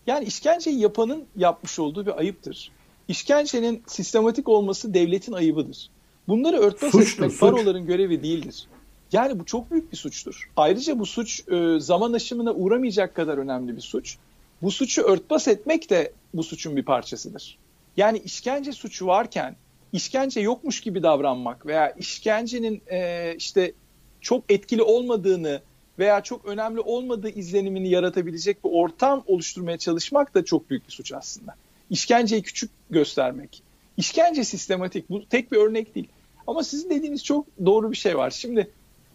Yani 0.08 0.26
işkenceyi 0.26 0.80
yapanın 0.80 1.26
yapmış 1.36 1.80
olduğu 1.80 2.06
bir 2.06 2.20
ayıptır. 2.20 2.72
İşkencenin 3.08 3.84
sistematik 3.88 4.50
olması 4.50 4.94
devletin 4.94 5.34
ayıbıdır. 5.34 5.90
Bunları 6.28 6.58
örtbas 6.58 6.92
Suçtur, 6.92 7.14
etmek 7.14 7.32
suç. 7.32 7.42
baroların 7.42 7.86
görevi 7.86 8.24
değildir. 8.24 8.68
Yani 9.12 9.40
bu 9.40 9.46
çok 9.46 9.72
büyük 9.72 9.92
bir 9.92 9.98
suçtur. 9.98 10.52
Ayrıca 10.58 11.00
bu 11.00 11.06
suç 11.06 11.48
e, 11.48 11.80
zaman 11.80 12.14
aşımına 12.14 12.54
uğramayacak 12.54 13.16
kadar 13.16 13.38
önemli 13.38 13.76
bir 13.76 13.82
suç. 13.82 14.18
Bu 14.62 14.72
suçu 14.72 15.02
örtbas 15.02 15.48
etmek 15.48 15.90
de 15.90 16.14
bu 16.34 16.44
suçun 16.44 16.76
bir 16.76 16.84
parçasıdır. 16.84 17.58
Yani 17.98 18.18
işkence 18.18 18.72
suçu 18.72 19.08
varken 19.08 19.56
işkence 19.94 20.40
yokmuş 20.40 20.82
gibi 20.82 21.04
davranmak 21.04 21.66
veya 21.66 21.90
işkencenin 21.90 22.82
e, 22.92 23.34
işte 23.38 23.74
çok 24.22 24.44
etkili 24.50 24.82
olmadığını 24.82 25.62
veya 26.00 26.22
çok 26.22 26.46
önemli 26.46 26.80
olmadığı 26.80 27.30
izlenimini 27.30 27.90
yaratabilecek 27.90 28.64
bir 28.64 28.70
ortam 28.74 29.24
oluşturmaya 29.28 29.78
çalışmak 29.78 30.36
da 30.36 30.46
çok 30.46 30.70
büyük 30.70 30.88
bir 30.88 30.94
suç 30.94 31.14
aslında. 31.14 31.56
İşkenceyi 31.90 32.42
küçük 32.42 32.72
göstermek. 32.90 33.64
İşkence 33.98 34.44
sistematik. 34.44 35.10
Bu 35.10 35.26
tek 35.30 35.52
bir 35.52 35.58
örnek 35.58 35.96
değil. 35.96 36.08
Ama 36.48 36.64
sizin 36.64 36.90
dediğiniz 36.90 37.24
çok 37.24 37.48
doğru 37.66 37.92
bir 37.92 37.98
şey 37.98 38.18
var. 38.18 38.30
Şimdi 38.30 38.72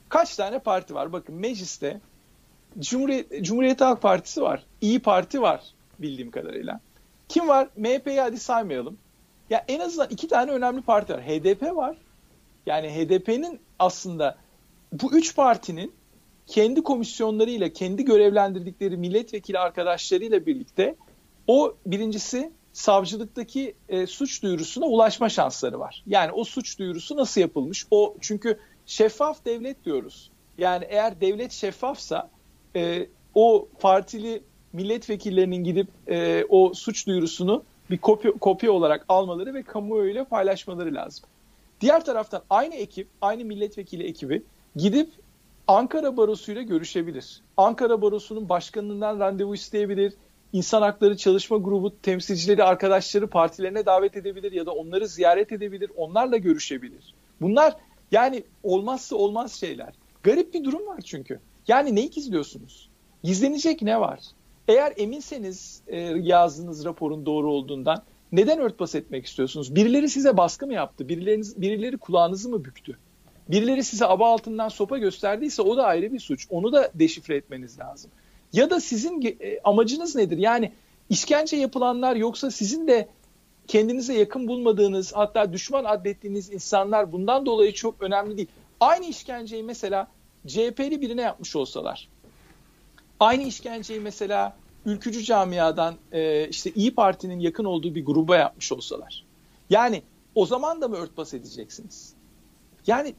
kaç 0.09 0.37
tane 0.37 0.59
parti 0.59 0.95
var? 0.95 1.13
Bakın 1.13 1.35
mecliste 1.35 2.01
Cumhuriyet, 2.79 3.45
Cumhuriyet 3.45 3.81
Halk 3.81 4.03
Partisi 4.03 4.43
var. 4.43 4.65
İyi 4.81 5.01
Parti 5.01 5.43
var 5.43 5.63
bildiğim 5.99 6.31
kadarıyla. 6.31 6.81
Kim 7.29 7.49
var? 7.49 7.69
MHP'yi 7.77 8.21
hadi 8.21 8.39
saymayalım. 8.39 8.99
Ya 9.51 9.65
en 9.69 9.81
azından 9.81 10.09
iki 10.11 10.29
tane 10.29 10.51
önemli 10.51 10.83
parti 10.83 11.13
var. 11.13 11.23
HDP 11.23 11.63
var. 11.63 11.97
Yani 12.67 12.89
HDP'nin 12.89 13.61
aslında 13.79 14.39
bu 14.93 15.13
üç 15.13 15.37
partinin 15.37 15.93
kendi 16.47 16.83
komisyonlarıyla, 16.83 17.69
kendi 17.69 18.05
görevlendirdikleri 18.05 18.97
milletvekili 18.97 19.59
arkadaşlarıyla 19.59 20.47
birlikte 20.47 20.97
o 21.47 21.75
birincisi 21.87 22.53
savcılıktaki 22.73 23.75
e, 23.89 24.07
suç 24.07 24.43
duyurusuna 24.43 24.87
ulaşma 24.87 25.29
şansları 25.29 25.81
var. 25.81 26.03
Yani 26.07 26.33
o 26.33 26.45
suç 26.45 26.79
duyurusu 26.79 27.17
nasıl 27.17 27.41
yapılmış? 27.41 27.87
O 27.91 28.17
çünkü 28.21 28.59
şeffaf 28.87 29.45
devlet 29.45 29.85
diyoruz. 29.85 30.31
Yani 30.59 30.85
eğer 30.89 31.21
devlet 31.21 31.53
şeffafsa 31.53 32.31
e, 32.77 33.07
o 33.35 33.69
partili 33.81 34.43
milletvekillerinin 34.73 35.65
gidip 35.65 35.89
e, 36.09 36.45
o 36.49 36.75
suç 36.75 37.07
duyurusunu 37.07 37.65
bir 37.93 37.99
kopya, 37.99 38.33
kopya 38.33 38.73
olarak 38.73 39.05
almaları 39.09 39.55
ve 39.55 39.63
kamuoyuyla 39.63 40.25
paylaşmaları 40.25 40.95
lazım. 40.95 41.25
Diğer 41.81 42.05
taraftan 42.05 42.43
aynı 42.51 42.75
ekip, 42.75 43.09
aynı 43.21 43.45
milletvekili 43.45 44.05
ekibi 44.05 44.43
gidip 44.77 45.11
Ankara 45.69 46.17
Barosu'yla 46.17 46.63
görüşebilir. 46.63 47.41
Ankara 47.57 48.03
Barosu'nun 48.03 48.49
başkanından 48.49 49.21
randevu 49.21 49.55
isteyebilir. 49.55 50.15
İnsan 50.53 50.83
Hakları 50.83 51.17
Çalışma 51.17 51.57
Grubu 51.57 52.01
temsilcileri, 52.03 52.65
arkadaşları 52.65 53.27
partilerine 53.27 53.87
davet 53.87 54.17
edebilir 54.17 54.53
ya 54.53 54.67
da 54.67 54.73
onları 54.73 55.09
ziyaret 55.09 55.53
edebilir, 55.53 55.91
onlarla 55.97 56.37
görüşebilir. 56.37 57.15
Bunlar 57.41 57.77
yani 58.13 58.45
olmazsa 58.63 59.17
olmaz 59.17 59.53
şeyler. 59.53 59.95
Garip 60.23 60.55
bir 60.55 60.65
durum 60.65 60.87
var 60.87 61.01
çünkü. 61.01 61.41
Yani 61.69 61.95
neyi 61.95 62.11
gizliyorsunuz? 62.11 62.91
Gizlenecek 63.23 63.83
ne 63.83 64.01
var? 64.01 64.21
Eğer 64.69 64.93
eminseniz 64.97 65.83
e, 65.87 65.99
yazdığınız 66.01 66.85
raporun 66.85 67.27
doğru 67.27 67.53
olduğundan 67.53 68.03
neden 68.33 68.59
örtbas 68.59 68.95
etmek 68.95 69.27
istiyorsunuz? 69.27 69.75
Birileri 69.75 70.09
size 70.09 70.37
baskı 70.37 70.67
mı 70.67 70.75
yaptı? 70.75 71.09
Birileriniz, 71.09 71.61
birileri 71.61 71.99
kulağınızı 71.99 72.49
mı 72.49 72.65
büktü? 72.65 72.99
Birileri 73.49 73.85
size 73.85 74.07
aba 74.07 74.33
altından 74.33 74.69
sopa 74.69 74.99
gösterdiyse 74.99 75.63
o 75.63 75.77
da 75.77 75.85
ayrı 75.85 76.13
bir 76.13 76.21
suç. 76.21 76.47
Onu 76.51 76.73
da 76.73 76.91
deşifre 76.95 77.37
etmeniz 77.37 77.79
lazım. 77.79 78.11
Ya 78.53 78.71
da 78.71 78.81
sizin 78.81 79.37
e, 79.41 79.61
amacınız 79.65 80.17
nedir? 80.17 80.39
Yani 80.39 80.73
işkence 81.11 81.57
yapılanlar 81.57 82.17
yoksa 82.17 82.51
sizin 82.51 82.89
de 82.89 83.09
kendinize 83.67 84.15
yakın 84.15 84.49
bulmadığınız 84.49 85.13
hatta 85.13 85.53
düşman 85.53 85.85
adettiğiniz 85.85 86.53
insanlar 86.53 87.13
bundan 87.13 87.47
dolayı 87.47 87.73
çok 87.73 88.03
önemli 88.03 88.37
değil. 88.37 88.49
Aynı 88.81 89.07
işkenceyi 89.07 89.63
mesela 89.63 90.09
CHP'li 90.47 91.01
birine 91.01 91.23
yapmış 91.23 91.57
olsalar, 91.57 92.09
aynı 93.23 93.43
işkenceyi 93.43 94.01
mesela 94.01 94.57
ülkücü 94.87 95.23
camiadan 95.23 95.95
e, 96.13 96.49
işte 96.49 96.71
İyi 96.75 96.95
Parti'nin 96.95 97.41
yakın 97.41 97.65
olduğu 97.65 97.95
bir 97.95 98.05
gruba 98.05 98.37
yapmış 98.37 98.73
olsalar, 98.73 99.25
yani 99.71 100.03
o 100.35 100.47
zaman 100.47 100.81
da 100.81 100.89
mı 100.89 100.97
örtbas 100.97 101.35
edeceksiniz? 101.35 102.13
Yani 102.87 103.15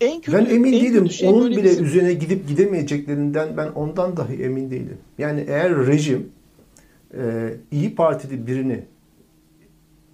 en 0.00 0.20
kötü, 0.20 0.38
ben 0.38 0.44
emin 0.44 0.72
en 0.72 0.80
değilim. 0.80 1.10
Şey 1.10 1.28
Onun 1.28 1.50
bile 1.50 1.64
bizim... 1.64 1.84
üzerine 1.84 2.12
gidip 2.12 2.48
gidemeyeceklerinden 2.48 3.56
ben 3.56 3.68
ondan 3.68 4.16
dahi 4.16 4.42
emin 4.42 4.70
değilim. 4.70 4.98
Yani 5.18 5.44
eğer 5.48 5.86
rejim 5.86 6.32
e, 7.14 7.54
İyi 7.70 7.94
Partili 7.94 8.46
birini 8.46 8.84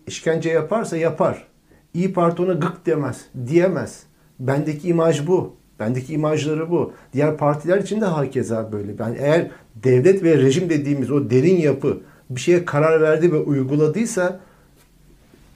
işkence 0.06 0.50
yaparsa 0.50 0.96
yapar. 0.96 1.48
İyi 1.94 2.12
Parti 2.12 2.42
ona 2.42 2.52
gık 2.52 2.86
demez, 2.86 3.26
diyemez. 3.46 4.02
Bendeki 4.40 4.88
imaj 4.88 5.26
bu. 5.26 5.56
Bendeki 5.80 6.12
imajları 6.12 6.70
bu. 6.70 6.92
Diğer 7.12 7.36
partiler 7.36 7.78
için 7.78 8.00
de 8.00 8.04
hakeza 8.04 8.72
böyle. 8.72 8.98
Ben 8.98 9.16
eğer 9.18 9.50
devlet 9.74 10.22
ve 10.22 10.38
rejim 10.38 10.70
dediğimiz 10.70 11.10
o 11.10 11.30
derin 11.30 11.56
yapı 11.56 12.00
bir 12.30 12.40
şeye 12.40 12.64
karar 12.64 13.00
verdi 13.00 13.32
ve 13.32 13.36
uyguladıysa 13.36 14.40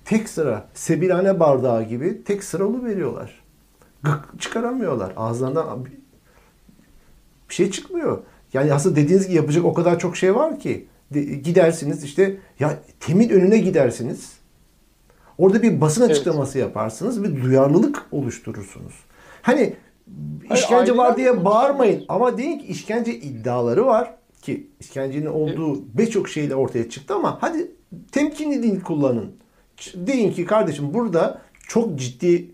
tek 0.05 0.29
sıra 0.29 0.69
sebilhane 0.75 1.41
bardağı 1.41 1.83
gibi 1.83 2.25
tek 2.25 2.45
sıralı 2.45 2.85
veriyorlar. 2.85 3.43
Gık 4.03 4.41
çıkaramıyorlar. 4.41 5.13
Ağızlarından 5.17 5.85
bir 7.51 7.55
şey 7.55 7.71
çıkmıyor. 7.71 8.19
Yani 8.53 8.73
aslında 8.73 8.97
dediğiniz 8.97 9.27
gibi 9.27 9.37
yapacak 9.37 9.65
o 9.65 9.75
kadar 9.75 9.99
çok 9.99 10.17
şey 10.17 10.35
var 10.35 10.61
ki. 10.61 10.87
gidersiniz 11.45 12.05
işte 12.05 12.37
ya 12.61 12.79
temin 13.01 13.29
önüne 13.29 13.59
gidersiniz. 13.59 14.33
Orada 15.39 15.63
bir 15.63 15.81
basın 15.81 16.09
açıklaması 16.09 16.59
evet. 16.59 16.69
yaparsınız. 16.69 17.25
Bir 17.25 17.43
duyarlılık 17.43 18.07
oluşturursunuz. 18.11 18.95
Hani 19.43 19.77
işkence 20.55 20.97
var 20.97 21.17
diye 21.17 21.45
bağırmayın. 21.45 22.05
Ama 22.09 22.39
deyin 22.39 22.59
ki 22.59 22.67
işkence 22.67 23.15
iddiaları 23.15 23.87
var 23.87 24.15
ki 24.43 24.67
işkencenin 24.81 25.27
olduğu 25.27 25.73
evet. 25.73 25.85
birçok 25.95 26.29
şeyle 26.29 26.55
ortaya 26.55 26.91
çıktı 26.91 27.15
ama 27.15 27.39
hadi 27.41 27.71
temkinli 28.13 28.63
dil 28.63 28.81
kullanın. 28.81 29.33
Deyin 29.95 30.33
ki 30.33 30.45
kardeşim 30.45 30.95
burada 30.95 31.41
çok 31.69 31.99
ciddi 31.99 32.51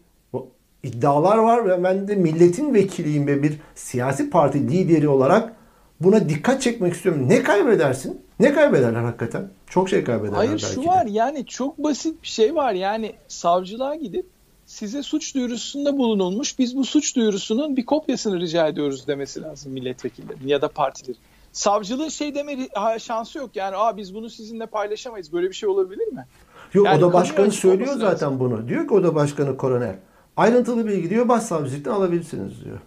iddialar 0.82 1.38
var 1.38 1.68
ve 1.68 1.84
ben 1.84 2.08
de 2.08 2.14
milletin 2.14 2.74
vekiliyim 2.74 3.26
ve 3.26 3.42
bir 3.42 3.60
siyasi 3.74 4.30
parti 4.30 4.68
lideri 4.70 5.08
olarak 5.08 5.52
buna 6.00 6.28
dikkat 6.28 6.62
çekmek 6.62 6.94
istiyorum. 6.94 7.28
Ne 7.28 7.42
kaybedersin? 7.42 8.22
Ne 8.40 8.52
kaybederler 8.52 9.02
hakikaten? 9.02 9.50
Çok 9.66 9.88
şey 9.88 10.04
kaybederler 10.04 10.36
Hayır 10.36 10.50
belki 10.50 10.64
şu 10.64 10.86
var 10.86 11.06
yani 11.06 11.46
çok 11.46 11.78
basit 11.78 12.22
bir 12.22 12.28
şey 12.28 12.54
var. 12.54 12.72
Yani 12.72 13.12
savcılığa 13.28 13.94
gidip 13.94 14.26
size 14.68 15.02
suç 15.02 15.34
duyurusunda 15.34 15.98
bulunulmuş. 15.98 16.58
Biz 16.58 16.76
bu 16.76 16.84
suç 16.84 17.16
duyurusunun 17.16 17.76
bir 17.76 17.86
kopyasını 17.86 18.40
rica 18.40 18.68
ediyoruz 18.68 19.06
demesi 19.06 19.42
lazım 19.42 19.72
milletvekillerinin 19.72 20.48
ya 20.48 20.62
da 20.62 20.68
partilerin. 20.68 21.20
Savcılığın 21.52 22.08
şey 22.08 22.34
deme 22.34 22.68
şansı 22.98 23.38
yok. 23.38 23.50
Yani 23.54 23.76
Aa, 23.76 23.96
biz 23.96 24.14
bunu 24.14 24.30
sizinle 24.30 24.66
paylaşamayız. 24.66 25.32
Böyle 25.32 25.48
bir 25.48 25.54
şey 25.54 25.68
olabilir 25.68 26.06
mi? 26.06 26.26
Yok 26.74 26.86
yani 26.86 27.04
oda 27.04 27.12
başkanı 27.12 27.52
söylüyor 27.52 27.92
zaten 27.92 28.28
lazım. 28.28 28.40
bunu. 28.40 28.68
Diyor 28.68 28.88
ki 28.88 28.94
oda 28.94 29.14
başkanı 29.14 29.56
koroner. 29.56 29.94
Ayrıntılı 30.36 30.86
bilgi 30.86 31.10
diyor 31.10 31.28
başsavcılıktan 31.28 31.92
alabilirsiniz 31.92 32.64
diyor. 32.64 32.78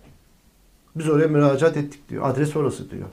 Biz 0.95 1.09
oraya 1.09 1.27
müracaat 1.27 1.77
ettik 1.77 2.09
diyor. 2.09 2.29
Adres 2.29 2.55
orası 2.55 2.91
diyor. 2.91 3.07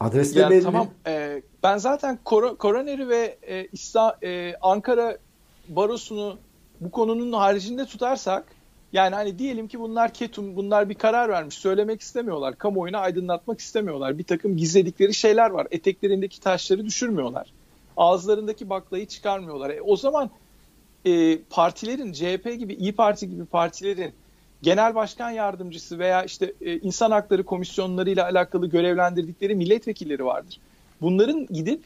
Adres 0.00 0.36
de 0.36 0.50
belli. 0.50 0.62
Tamam. 0.62 0.88
E, 1.06 1.42
ben 1.62 1.78
zaten 1.78 2.18
kor 2.24 2.56
koroneri 2.56 3.08
ve 3.08 3.38
e, 3.42 3.66
İsta, 3.66 4.18
e, 4.22 4.54
Ankara 4.62 5.18
barosunu 5.68 6.38
bu 6.80 6.90
konunun 6.90 7.32
haricinde 7.32 7.86
tutarsak 7.86 8.44
yani 8.92 9.14
hani 9.14 9.38
diyelim 9.38 9.68
ki 9.68 9.80
bunlar 9.80 10.14
ketum, 10.14 10.56
bunlar 10.56 10.88
bir 10.88 10.94
karar 10.94 11.28
vermiş, 11.28 11.54
söylemek 11.54 12.00
istemiyorlar, 12.00 12.58
kamuoyuna 12.58 12.98
aydınlatmak 12.98 13.60
istemiyorlar. 13.60 14.18
Bir 14.18 14.24
takım 14.24 14.56
gizledikleri 14.56 15.14
şeyler 15.14 15.50
var. 15.50 15.66
Eteklerindeki 15.70 16.40
taşları 16.40 16.84
düşürmüyorlar. 16.84 17.52
Ağızlarındaki 17.96 18.70
baklayı 18.70 19.06
çıkarmıyorlar. 19.06 19.70
E, 19.70 19.82
o 19.82 19.96
zaman 19.96 20.30
e, 21.04 21.38
partilerin, 21.50 22.12
CHP 22.12 22.58
gibi, 22.58 22.74
İyi 22.74 22.92
Parti 22.92 23.30
gibi 23.30 23.44
partilerin 23.44 24.12
genel 24.62 24.94
başkan 24.94 25.30
yardımcısı 25.30 25.98
veya 25.98 26.24
işte 26.24 26.52
e, 26.60 26.78
insan 26.78 27.10
hakları 27.10 27.44
komisyonlarıyla 27.44 28.24
alakalı 28.24 28.66
görevlendirdikleri 28.66 29.54
milletvekilleri 29.54 30.24
vardır. 30.24 30.60
Bunların 31.00 31.46
gidip 31.46 31.84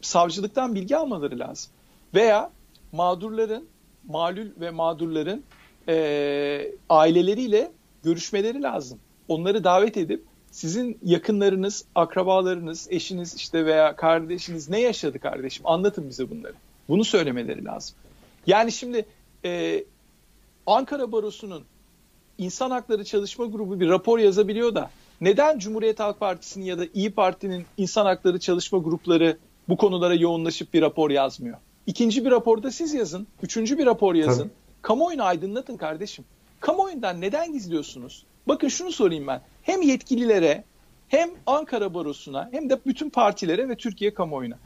savcılıktan 0.00 0.74
bilgi 0.74 0.96
almaları 0.96 1.38
lazım. 1.38 1.72
Veya 2.14 2.50
mağdurların, 2.92 3.68
malul 4.08 4.46
ve 4.60 4.70
mağdurların 4.70 5.42
e, 5.88 6.72
aileleriyle 6.88 7.72
görüşmeleri 8.04 8.62
lazım. 8.62 8.98
Onları 9.28 9.64
davet 9.64 9.96
edip 9.96 10.24
sizin 10.50 10.98
yakınlarınız, 11.04 11.84
akrabalarınız, 11.94 12.86
eşiniz 12.90 13.34
işte 13.34 13.66
veya 13.66 13.96
kardeşiniz 13.96 14.68
ne 14.68 14.80
yaşadı 14.80 15.18
kardeşim 15.18 15.66
anlatın 15.66 16.08
bize 16.08 16.30
bunları. 16.30 16.54
Bunu 16.88 17.04
söylemeleri 17.04 17.64
lazım. 17.64 17.96
Yani 18.46 18.72
şimdi 18.72 19.06
e, 19.44 19.84
Ankara 20.66 21.12
Barosu'nun 21.12 21.62
İnsan 22.38 22.70
Hakları 22.70 23.04
Çalışma 23.04 23.46
Grubu 23.46 23.80
bir 23.80 23.88
rapor 23.88 24.18
yazabiliyor 24.18 24.74
da 24.74 24.90
neden 25.20 25.58
Cumhuriyet 25.58 26.00
Halk 26.00 26.20
Partisi'nin 26.20 26.64
ya 26.64 26.78
da 26.78 26.86
İyi 26.94 27.10
Parti'nin 27.10 27.66
İnsan 27.76 28.06
Hakları 28.06 28.40
Çalışma 28.40 28.78
Grupları 28.78 29.38
bu 29.68 29.76
konulara 29.76 30.14
yoğunlaşıp 30.14 30.74
bir 30.74 30.82
rapor 30.82 31.10
yazmıyor? 31.10 31.58
İkinci 31.90 32.24
bir 32.24 32.30
raporda 32.30 32.70
siz 32.70 32.94
yazın. 32.94 33.26
Üçüncü 33.42 33.78
bir 33.78 33.86
rapor 33.86 34.14
yazın. 34.14 34.42
Tabii. 34.42 34.52
Kamuoyunu 34.82 35.24
aydınlatın 35.24 35.76
kardeşim. 35.76 36.24
Kamuoyundan 36.60 37.20
neden 37.20 37.52
gizliyorsunuz? 37.52 38.26
Bakın 38.48 38.68
şunu 38.68 38.92
sorayım 38.92 39.26
ben. 39.26 39.40
Hem 39.62 39.82
yetkililere 39.82 40.64
hem 41.08 41.30
Ankara 41.46 41.94
Barosu'na 41.94 42.48
hem 42.52 42.70
de 42.70 42.78
bütün 42.86 43.10
partilere 43.10 43.68
ve 43.68 43.76
Türkiye 43.76 44.14
kamuoyuna. 44.14 44.58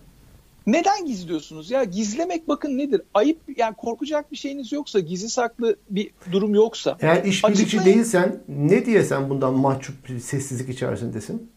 Neden 0.66 1.06
gizliyorsunuz? 1.06 1.70
Ya 1.70 1.84
gizlemek 1.84 2.48
bakın 2.48 2.78
nedir? 2.78 3.02
Ayıp 3.14 3.38
yani 3.56 3.74
korkacak 3.74 4.32
bir 4.32 4.36
şeyiniz 4.36 4.72
yoksa, 4.72 5.00
gizli 5.00 5.28
saklı 5.28 5.76
bir 5.90 6.10
durum 6.32 6.54
yoksa. 6.54 6.96
Eğer 7.00 7.24
işbirlikçi 7.24 7.84
değilsen 7.84 8.40
ne 8.48 8.86
diye 8.86 9.02
sen 9.02 9.30
bundan 9.30 9.54
mahcup 9.54 10.08
bir 10.08 10.18
sessizlik 10.18 10.68
içerisindesin? 10.68 11.50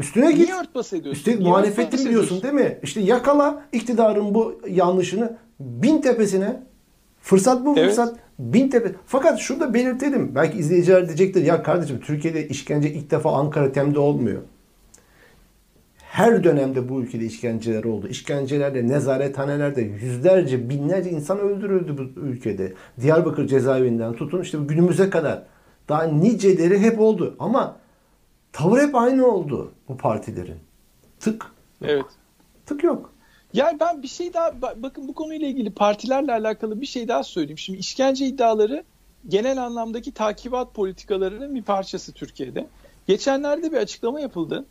Üstüne 0.00 0.32
git. 0.32 0.48
Niye 0.48 0.60
örtbas 0.60 0.92
ediyorsun? 0.92 1.20
Üstelik 1.20 1.40
muhalefetin 1.40 2.06
biliyorsun 2.06 2.42
değil 2.42 2.54
mi? 2.54 2.78
İşte 2.82 3.00
yakala 3.00 3.62
iktidarın 3.72 4.34
bu 4.34 4.60
yanlışını 4.68 5.36
bin 5.60 6.00
tepesine. 6.00 6.62
Fırsat 7.20 7.66
bu 7.66 7.74
evet. 7.78 7.88
fırsat. 7.88 8.16
Bin 8.38 8.68
tepe. 8.68 8.92
Fakat 9.06 9.38
şunu 9.38 9.60
da 9.60 9.74
belirtelim. 9.74 10.34
Belki 10.34 10.58
izleyiciler 10.58 11.06
diyecektir 11.06 11.44
ya 11.44 11.62
kardeşim 11.62 12.00
Türkiye'de 12.00 12.48
işkence 12.48 12.90
ilk 12.90 13.10
defa 13.10 13.32
Ankara 13.32 13.72
Tem'de 13.72 13.98
olmuyor 13.98 14.42
her 16.18 16.44
dönemde 16.44 16.88
bu 16.88 17.00
ülkede 17.00 17.24
işkenceler 17.24 17.84
oldu. 17.84 18.08
İşkencelerle, 18.08 18.88
nezarethanelerde 18.88 19.82
yüzlerce, 19.82 20.70
binlerce 20.70 21.10
insan 21.10 21.38
öldürüldü 21.38 21.98
bu 21.98 22.20
ülkede. 22.20 22.72
Diyarbakır 23.00 23.46
cezaevinden 23.46 24.12
tutun 24.12 24.42
işte 24.42 24.58
günümüze 24.68 25.10
kadar. 25.10 25.42
Daha 25.88 26.02
niceleri 26.02 26.78
hep 26.78 27.00
oldu. 27.00 27.36
Ama 27.38 27.76
tavır 28.52 28.82
hep 28.82 28.94
aynı 28.94 29.26
oldu 29.26 29.72
bu 29.88 29.96
partilerin. 29.96 30.58
Tık. 31.20 31.52
Yok. 31.80 31.90
Evet. 31.90 32.04
Tık 32.66 32.84
yok. 32.84 33.12
Yani 33.52 33.80
ben 33.80 34.02
bir 34.02 34.08
şey 34.08 34.34
daha 34.34 34.62
bakın 34.62 35.08
bu 35.08 35.14
konuyla 35.14 35.48
ilgili 35.48 35.70
partilerle 35.70 36.32
alakalı 36.32 36.80
bir 36.80 36.86
şey 36.86 37.08
daha 37.08 37.22
söyleyeyim. 37.22 37.58
Şimdi 37.58 37.78
işkence 37.78 38.26
iddiaları 38.26 38.84
genel 39.28 39.64
anlamdaki 39.64 40.12
takibat 40.12 40.74
politikalarının 40.74 41.54
bir 41.54 41.62
parçası 41.62 42.12
Türkiye'de. 42.12 42.66
Geçenlerde 43.06 43.72
bir 43.72 43.76
açıklama 43.76 44.20
yapıldı. 44.20 44.64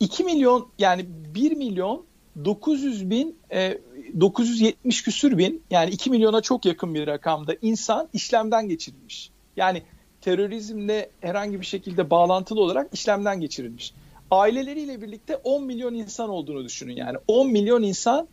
2 0.00 0.24
milyon 0.24 0.68
yani 0.78 1.06
1 1.34 1.52
milyon 1.52 2.04
900 2.44 3.10
bin 3.10 3.36
e, 3.52 3.78
970 4.20 5.02
küsür 5.02 5.38
bin 5.38 5.62
yani 5.70 5.90
2 5.90 6.10
milyona 6.10 6.40
çok 6.40 6.64
yakın 6.64 6.94
bir 6.94 7.06
rakamda 7.06 7.54
insan 7.62 8.08
işlemden 8.12 8.68
geçirilmiş. 8.68 9.30
Yani 9.56 9.82
terörizmle 10.22 11.10
herhangi 11.20 11.60
bir 11.60 11.66
şekilde 11.66 12.10
bağlantılı 12.10 12.60
olarak 12.60 12.94
işlemden 12.94 13.40
geçirilmiş. 13.40 13.94
Aileleriyle 14.30 15.02
birlikte 15.02 15.36
10 15.36 15.64
milyon 15.64 15.94
insan 15.94 16.28
olduğunu 16.28 16.64
düşünün 16.64 16.96
yani. 16.96 17.16
10 17.28 17.50
milyon 17.50 17.82
insan 17.82 18.28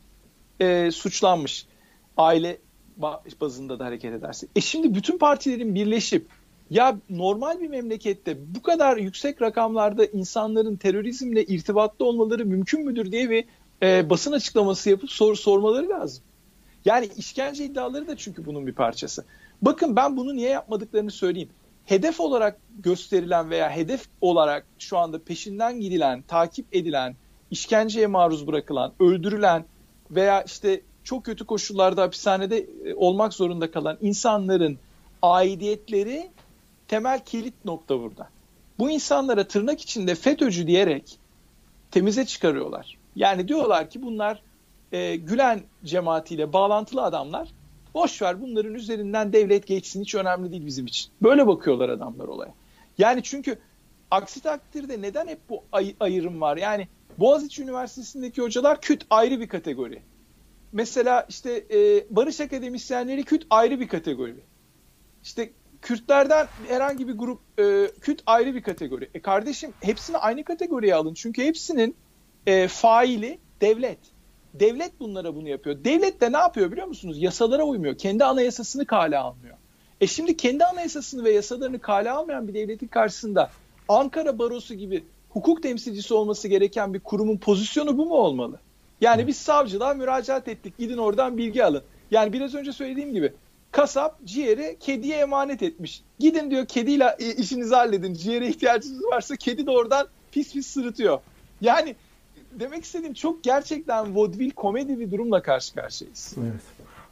e, 0.60 0.92
suçlanmış. 0.92 1.66
Aile 2.18 2.58
bazında 3.42 3.80
da 3.80 3.86
hareket 3.86 4.14
ederse. 4.14 4.48
E 4.56 4.62
şimdi 4.62 4.96
bütün 4.96 5.18
partilerin 5.18 5.76
birleşip 5.76 6.28
ya 6.70 6.98
normal 7.10 7.60
bir 7.60 7.68
memlekette 7.68 8.56
bu 8.56 8.62
kadar 8.62 8.98
yüksek 8.98 9.42
rakamlarda 9.42 10.06
insanların 10.06 10.76
terörizmle 10.76 11.46
irtibatlı 11.46 12.06
olmaları 12.06 12.46
mümkün 12.46 12.86
müdür 12.86 13.12
diye 13.12 13.30
bir 13.30 13.46
e, 13.84 14.10
basın 14.10 14.32
açıklaması 14.32 14.90
yapıp 14.90 15.12
soru 15.12 15.36
sormaları 15.36 15.90
lazım. 15.90 16.24
Yani 16.86 17.10
işkence 17.18 17.66
iddiaları 17.66 18.08
da 18.08 18.18
çünkü 18.18 18.46
bunun 18.46 18.68
bir 18.68 18.74
parçası. 18.74 19.26
Bakın 19.62 19.96
ben 19.96 20.18
bunu 20.18 20.36
niye 20.36 20.50
yapmadıklarını 20.50 21.12
söyleyeyim. 21.12 21.50
Hedef 21.90 22.20
olarak 22.20 22.60
gösterilen 22.80 23.50
veya 23.50 23.70
hedef 23.70 24.06
olarak 24.22 24.66
şu 24.80 24.98
anda 24.98 25.24
peşinden 25.24 25.80
gidilen, 25.80 26.22
takip 26.22 26.76
edilen, 26.76 27.16
işkenceye 27.52 28.08
maruz 28.08 28.48
bırakılan, 28.48 28.94
öldürülen 29.00 29.66
veya 30.12 30.42
işte 30.42 30.82
çok 31.04 31.26
kötü 31.26 31.46
koşullarda 31.46 32.02
hapishanede 32.02 32.58
e, 32.58 32.96
olmak 32.96 33.34
zorunda 33.34 33.72
kalan 33.72 33.98
insanların 34.02 34.78
aidiyetleri 35.22 36.30
temel 36.88 37.20
kilit 37.26 37.66
nokta 37.66 38.00
burada. 38.00 38.30
Bu 38.80 38.90
insanlara 38.90 39.48
tırnak 39.48 39.82
içinde 39.82 40.16
FETÖ'cü 40.16 40.68
diyerek 40.68 41.20
temize 41.92 42.26
çıkarıyorlar. 42.26 42.98
Yani 43.16 43.48
diyorlar 43.48 43.90
ki 43.90 44.02
bunlar 44.02 44.42
e, 44.92 45.16
Gülen 45.16 45.62
cemaatiyle 45.86 46.54
bağlantılı 46.54 47.04
adamlar. 47.04 47.48
Boş 47.94 48.22
ver 48.22 48.42
bunların 48.42 48.74
üzerinden 48.74 49.34
devlet 49.34 49.68
geçsin 49.68 50.02
hiç 50.02 50.16
önemli 50.16 50.52
değil 50.52 50.66
bizim 50.66 50.86
için. 50.86 51.12
Böyle 51.22 51.48
bakıyorlar 51.48 51.90
adamlar 51.90 52.28
olaya. 52.28 52.54
Yani 52.98 53.24
çünkü 53.24 53.60
aksi 54.12 54.42
takdirde 54.42 55.02
neden 55.02 55.28
hep 55.28 55.40
bu 55.50 55.64
ay- 55.72 55.96
ayrım 56.00 56.42
var? 56.42 56.58
Yani 56.58 56.88
Boğaziçi 57.18 57.64
Üniversitesi'ndeki 57.64 58.42
hocalar 58.42 58.82
küt 58.82 59.06
ayrı 59.10 59.40
bir 59.40 59.48
kategori. 59.48 60.02
Mesela 60.72 61.26
işte 61.30 61.66
e, 61.72 62.06
barış 62.10 62.42
akademisyenleri 62.42 63.24
Kürt 63.24 63.44
ayrı 63.50 63.80
bir 63.80 63.88
kategori. 63.88 64.44
İşte 65.24 65.52
Kürtlerden 65.82 66.48
herhangi 66.68 67.08
bir 67.08 67.14
grup 67.14 67.40
e, 67.60 67.88
Kürt 68.02 68.24
ayrı 68.26 68.56
bir 68.56 68.62
kategori. 68.62 69.10
E 69.14 69.22
kardeşim 69.22 69.74
hepsini 69.82 70.18
aynı 70.18 70.44
kategoriye 70.44 70.96
alın. 70.96 71.14
Çünkü 71.14 71.44
hepsinin 71.44 71.96
e, 72.48 72.68
faili 72.68 73.40
devlet. 73.62 74.00
Devlet 74.54 75.00
bunlara 75.00 75.36
bunu 75.36 75.50
yapıyor. 75.50 75.84
Devlet 75.84 76.22
de 76.22 76.32
ne 76.32 76.38
yapıyor 76.38 76.72
biliyor 76.72 76.88
musunuz? 76.88 77.22
Yasalara 77.22 77.64
uymuyor. 77.64 77.98
Kendi 77.98 78.26
anayasasını 78.26 78.86
kale 78.86 79.18
almıyor. 79.18 79.56
E 80.02 80.08
şimdi 80.08 80.38
kendi 80.38 80.66
anayasasını 80.66 81.24
ve 81.24 81.32
yasalarını 81.32 81.80
kale 81.80 82.12
almayan 82.12 82.48
bir 82.48 82.54
devletin 82.54 82.88
karşısında 82.88 83.52
Ankara 83.88 84.40
Barosu 84.40 84.74
gibi 84.76 85.04
hukuk 85.30 85.64
temsilcisi 85.64 86.14
olması 86.14 86.48
gereken 86.48 86.94
bir 86.94 87.00
kurumun 87.00 87.38
pozisyonu 87.38 87.98
bu 87.98 88.06
mu 88.06 88.16
olmalı? 88.16 88.60
Yani 89.02 89.28
biz 89.28 89.38
savcılığa 89.38 89.94
müracaat 89.94 90.48
ettik. 90.48 90.78
Gidin 90.78 90.98
oradan 90.98 91.38
bilgi 91.38 91.66
alın. 91.66 91.84
Yani 92.12 92.34
biraz 92.34 92.56
önce 92.56 92.72
söylediğim 92.72 93.14
gibi 93.14 93.34
kasap 93.72 94.26
ciğeri 94.26 94.78
kediye 94.80 95.18
emanet 95.18 95.64
etmiş. 95.64 96.02
Gidin 96.20 96.52
diyor 96.52 96.66
kediyle 96.66 97.16
işinizi 97.38 97.76
halledin. 97.76 98.14
Ciğere 98.14 98.48
ihtiyacınız 98.48 99.04
varsa 99.04 99.36
kedi 99.36 99.66
de 99.66 99.72
oradan 99.72 100.08
pis 100.32 100.54
pis 100.54 100.68
sırıtıyor. 100.68 101.20
Yani 101.62 101.96
demek 102.52 102.84
istediğim 102.84 103.14
çok 103.14 103.44
gerçekten 103.44 104.16
vaudeville 104.16 104.52
komedi 104.56 105.00
bir 105.00 105.12
durumla 105.12 105.42
karşı 105.42 105.76
karşıyayız. 105.76 106.36
Evet. 106.42 106.62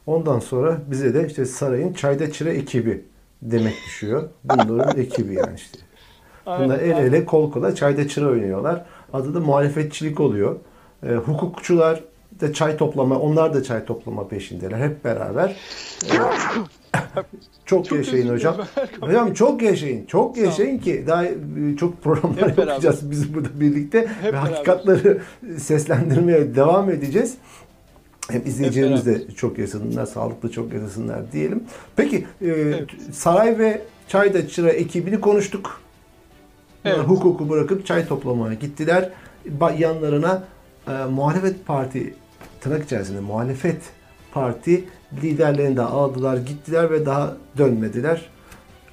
Ondan 0.06 0.38
sonra 0.38 0.78
bize 0.86 1.14
de 1.14 1.26
işte 1.26 1.44
sarayın 1.44 1.92
çayda 1.92 2.32
çıra 2.32 2.50
ekibi 2.50 3.04
demek 3.42 3.74
düşüyor. 3.86 4.28
Bunların 4.44 5.00
ekibi 5.00 5.34
yani 5.34 5.56
işte. 5.56 5.78
Bunlar 6.46 6.78
el 6.78 6.98
ele 6.98 7.24
kol 7.24 7.52
kola 7.52 7.74
çayda 7.74 8.08
çıra 8.08 8.26
oynuyorlar. 8.26 8.84
Adı 9.12 9.34
da 9.34 9.40
muhalefetçilik 9.40 10.20
oluyor. 10.20 10.56
E, 11.02 11.12
hukukçular 11.14 12.04
da 12.40 12.52
çay 12.52 12.76
toplama, 12.76 13.18
onlar 13.18 13.54
da 13.54 13.62
çay 13.62 13.84
toplama 13.84 14.28
peşindeler 14.28 14.78
hep 14.78 15.04
beraber. 15.04 15.56
E, 16.04 16.14
çok, 17.66 17.84
çok 17.84 17.98
yaşayın 17.98 18.28
hocam. 18.28 18.56
Hocam 19.00 19.34
çok 19.34 19.62
yaşayın. 19.62 20.06
Çok 20.06 20.36
yaşayın 20.36 20.78
ki 20.78 21.04
daha 21.06 21.24
e, 21.24 21.34
çok 21.80 22.02
programlar 22.02 22.50
hep 22.50 22.58
yapacağız 22.58 22.84
beraber. 22.84 23.10
biz 23.10 23.34
burada 23.34 23.60
birlikte 23.60 24.00
hep 24.00 24.24
ve 24.24 24.32
beraber. 24.32 24.38
hakikatları 24.38 25.22
seslendirmeye 25.58 26.54
devam 26.54 26.90
edeceğiz. 26.90 27.34
Hem 28.30 28.46
izleyicilerimiz 28.46 29.06
de 29.06 29.30
çok 29.36 29.58
yaşasınlar, 29.58 30.06
sağlıklı 30.06 30.50
çok 30.50 30.72
yaşasınlar 30.72 31.32
diyelim. 31.32 31.64
Peki 31.96 32.16
e, 32.16 32.46
evet. 32.46 32.88
Saray 33.12 33.58
ve 33.58 33.82
Çayda 34.08 34.48
Çıra 34.48 34.70
ekibini 34.70 35.20
konuştuk. 35.20 35.80
Evet. 36.84 36.98
Hukuku 36.98 37.50
bırakıp 37.50 37.86
çay 37.86 38.06
toplamaya 38.06 38.54
gittiler. 38.54 39.10
Yanlarına 39.78 40.44
e, 40.88 40.92
muhalefet 41.10 41.66
parti 41.66 42.14
tırnak 42.60 42.84
içerisinde 42.84 43.20
muhalefet 43.20 43.80
parti 44.32 44.84
liderlerini 45.22 45.76
de 45.76 45.82
aldılar 45.82 46.36
gittiler 46.36 46.90
ve 46.90 47.06
daha 47.06 47.36
dönmediler. 47.58 48.22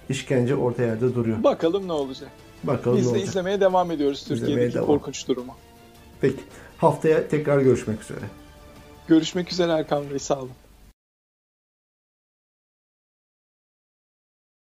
İşkence 0.10 0.56
orta 0.56 0.84
yerde 0.84 1.16
duruyor. 1.16 1.44
Bakalım 1.44 1.88
ne 1.88 1.92
olacak. 1.92 2.30
Bakalım 2.64 2.98
Biz 2.98 3.06
de 3.06 3.10
olacak. 3.10 3.28
izlemeye 3.28 3.60
devam 3.62 3.92
ediyoruz 3.92 4.26
Türkiye'deki 4.28 4.74
devam. 4.76 4.86
korkunç 4.86 5.28
durumu. 5.28 5.54
Peki. 6.22 6.40
Haftaya 6.78 7.28
tekrar 7.28 7.60
görüşmek 7.60 8.02
üzere. 8.02 8.20
Görüşmek 9.08 9.52
üzere 9.52 9.72
Erkan 9.72 10.10
Bey. 10.10 10.20
Sağ 10.20 10.40
olun. 10.40 10.50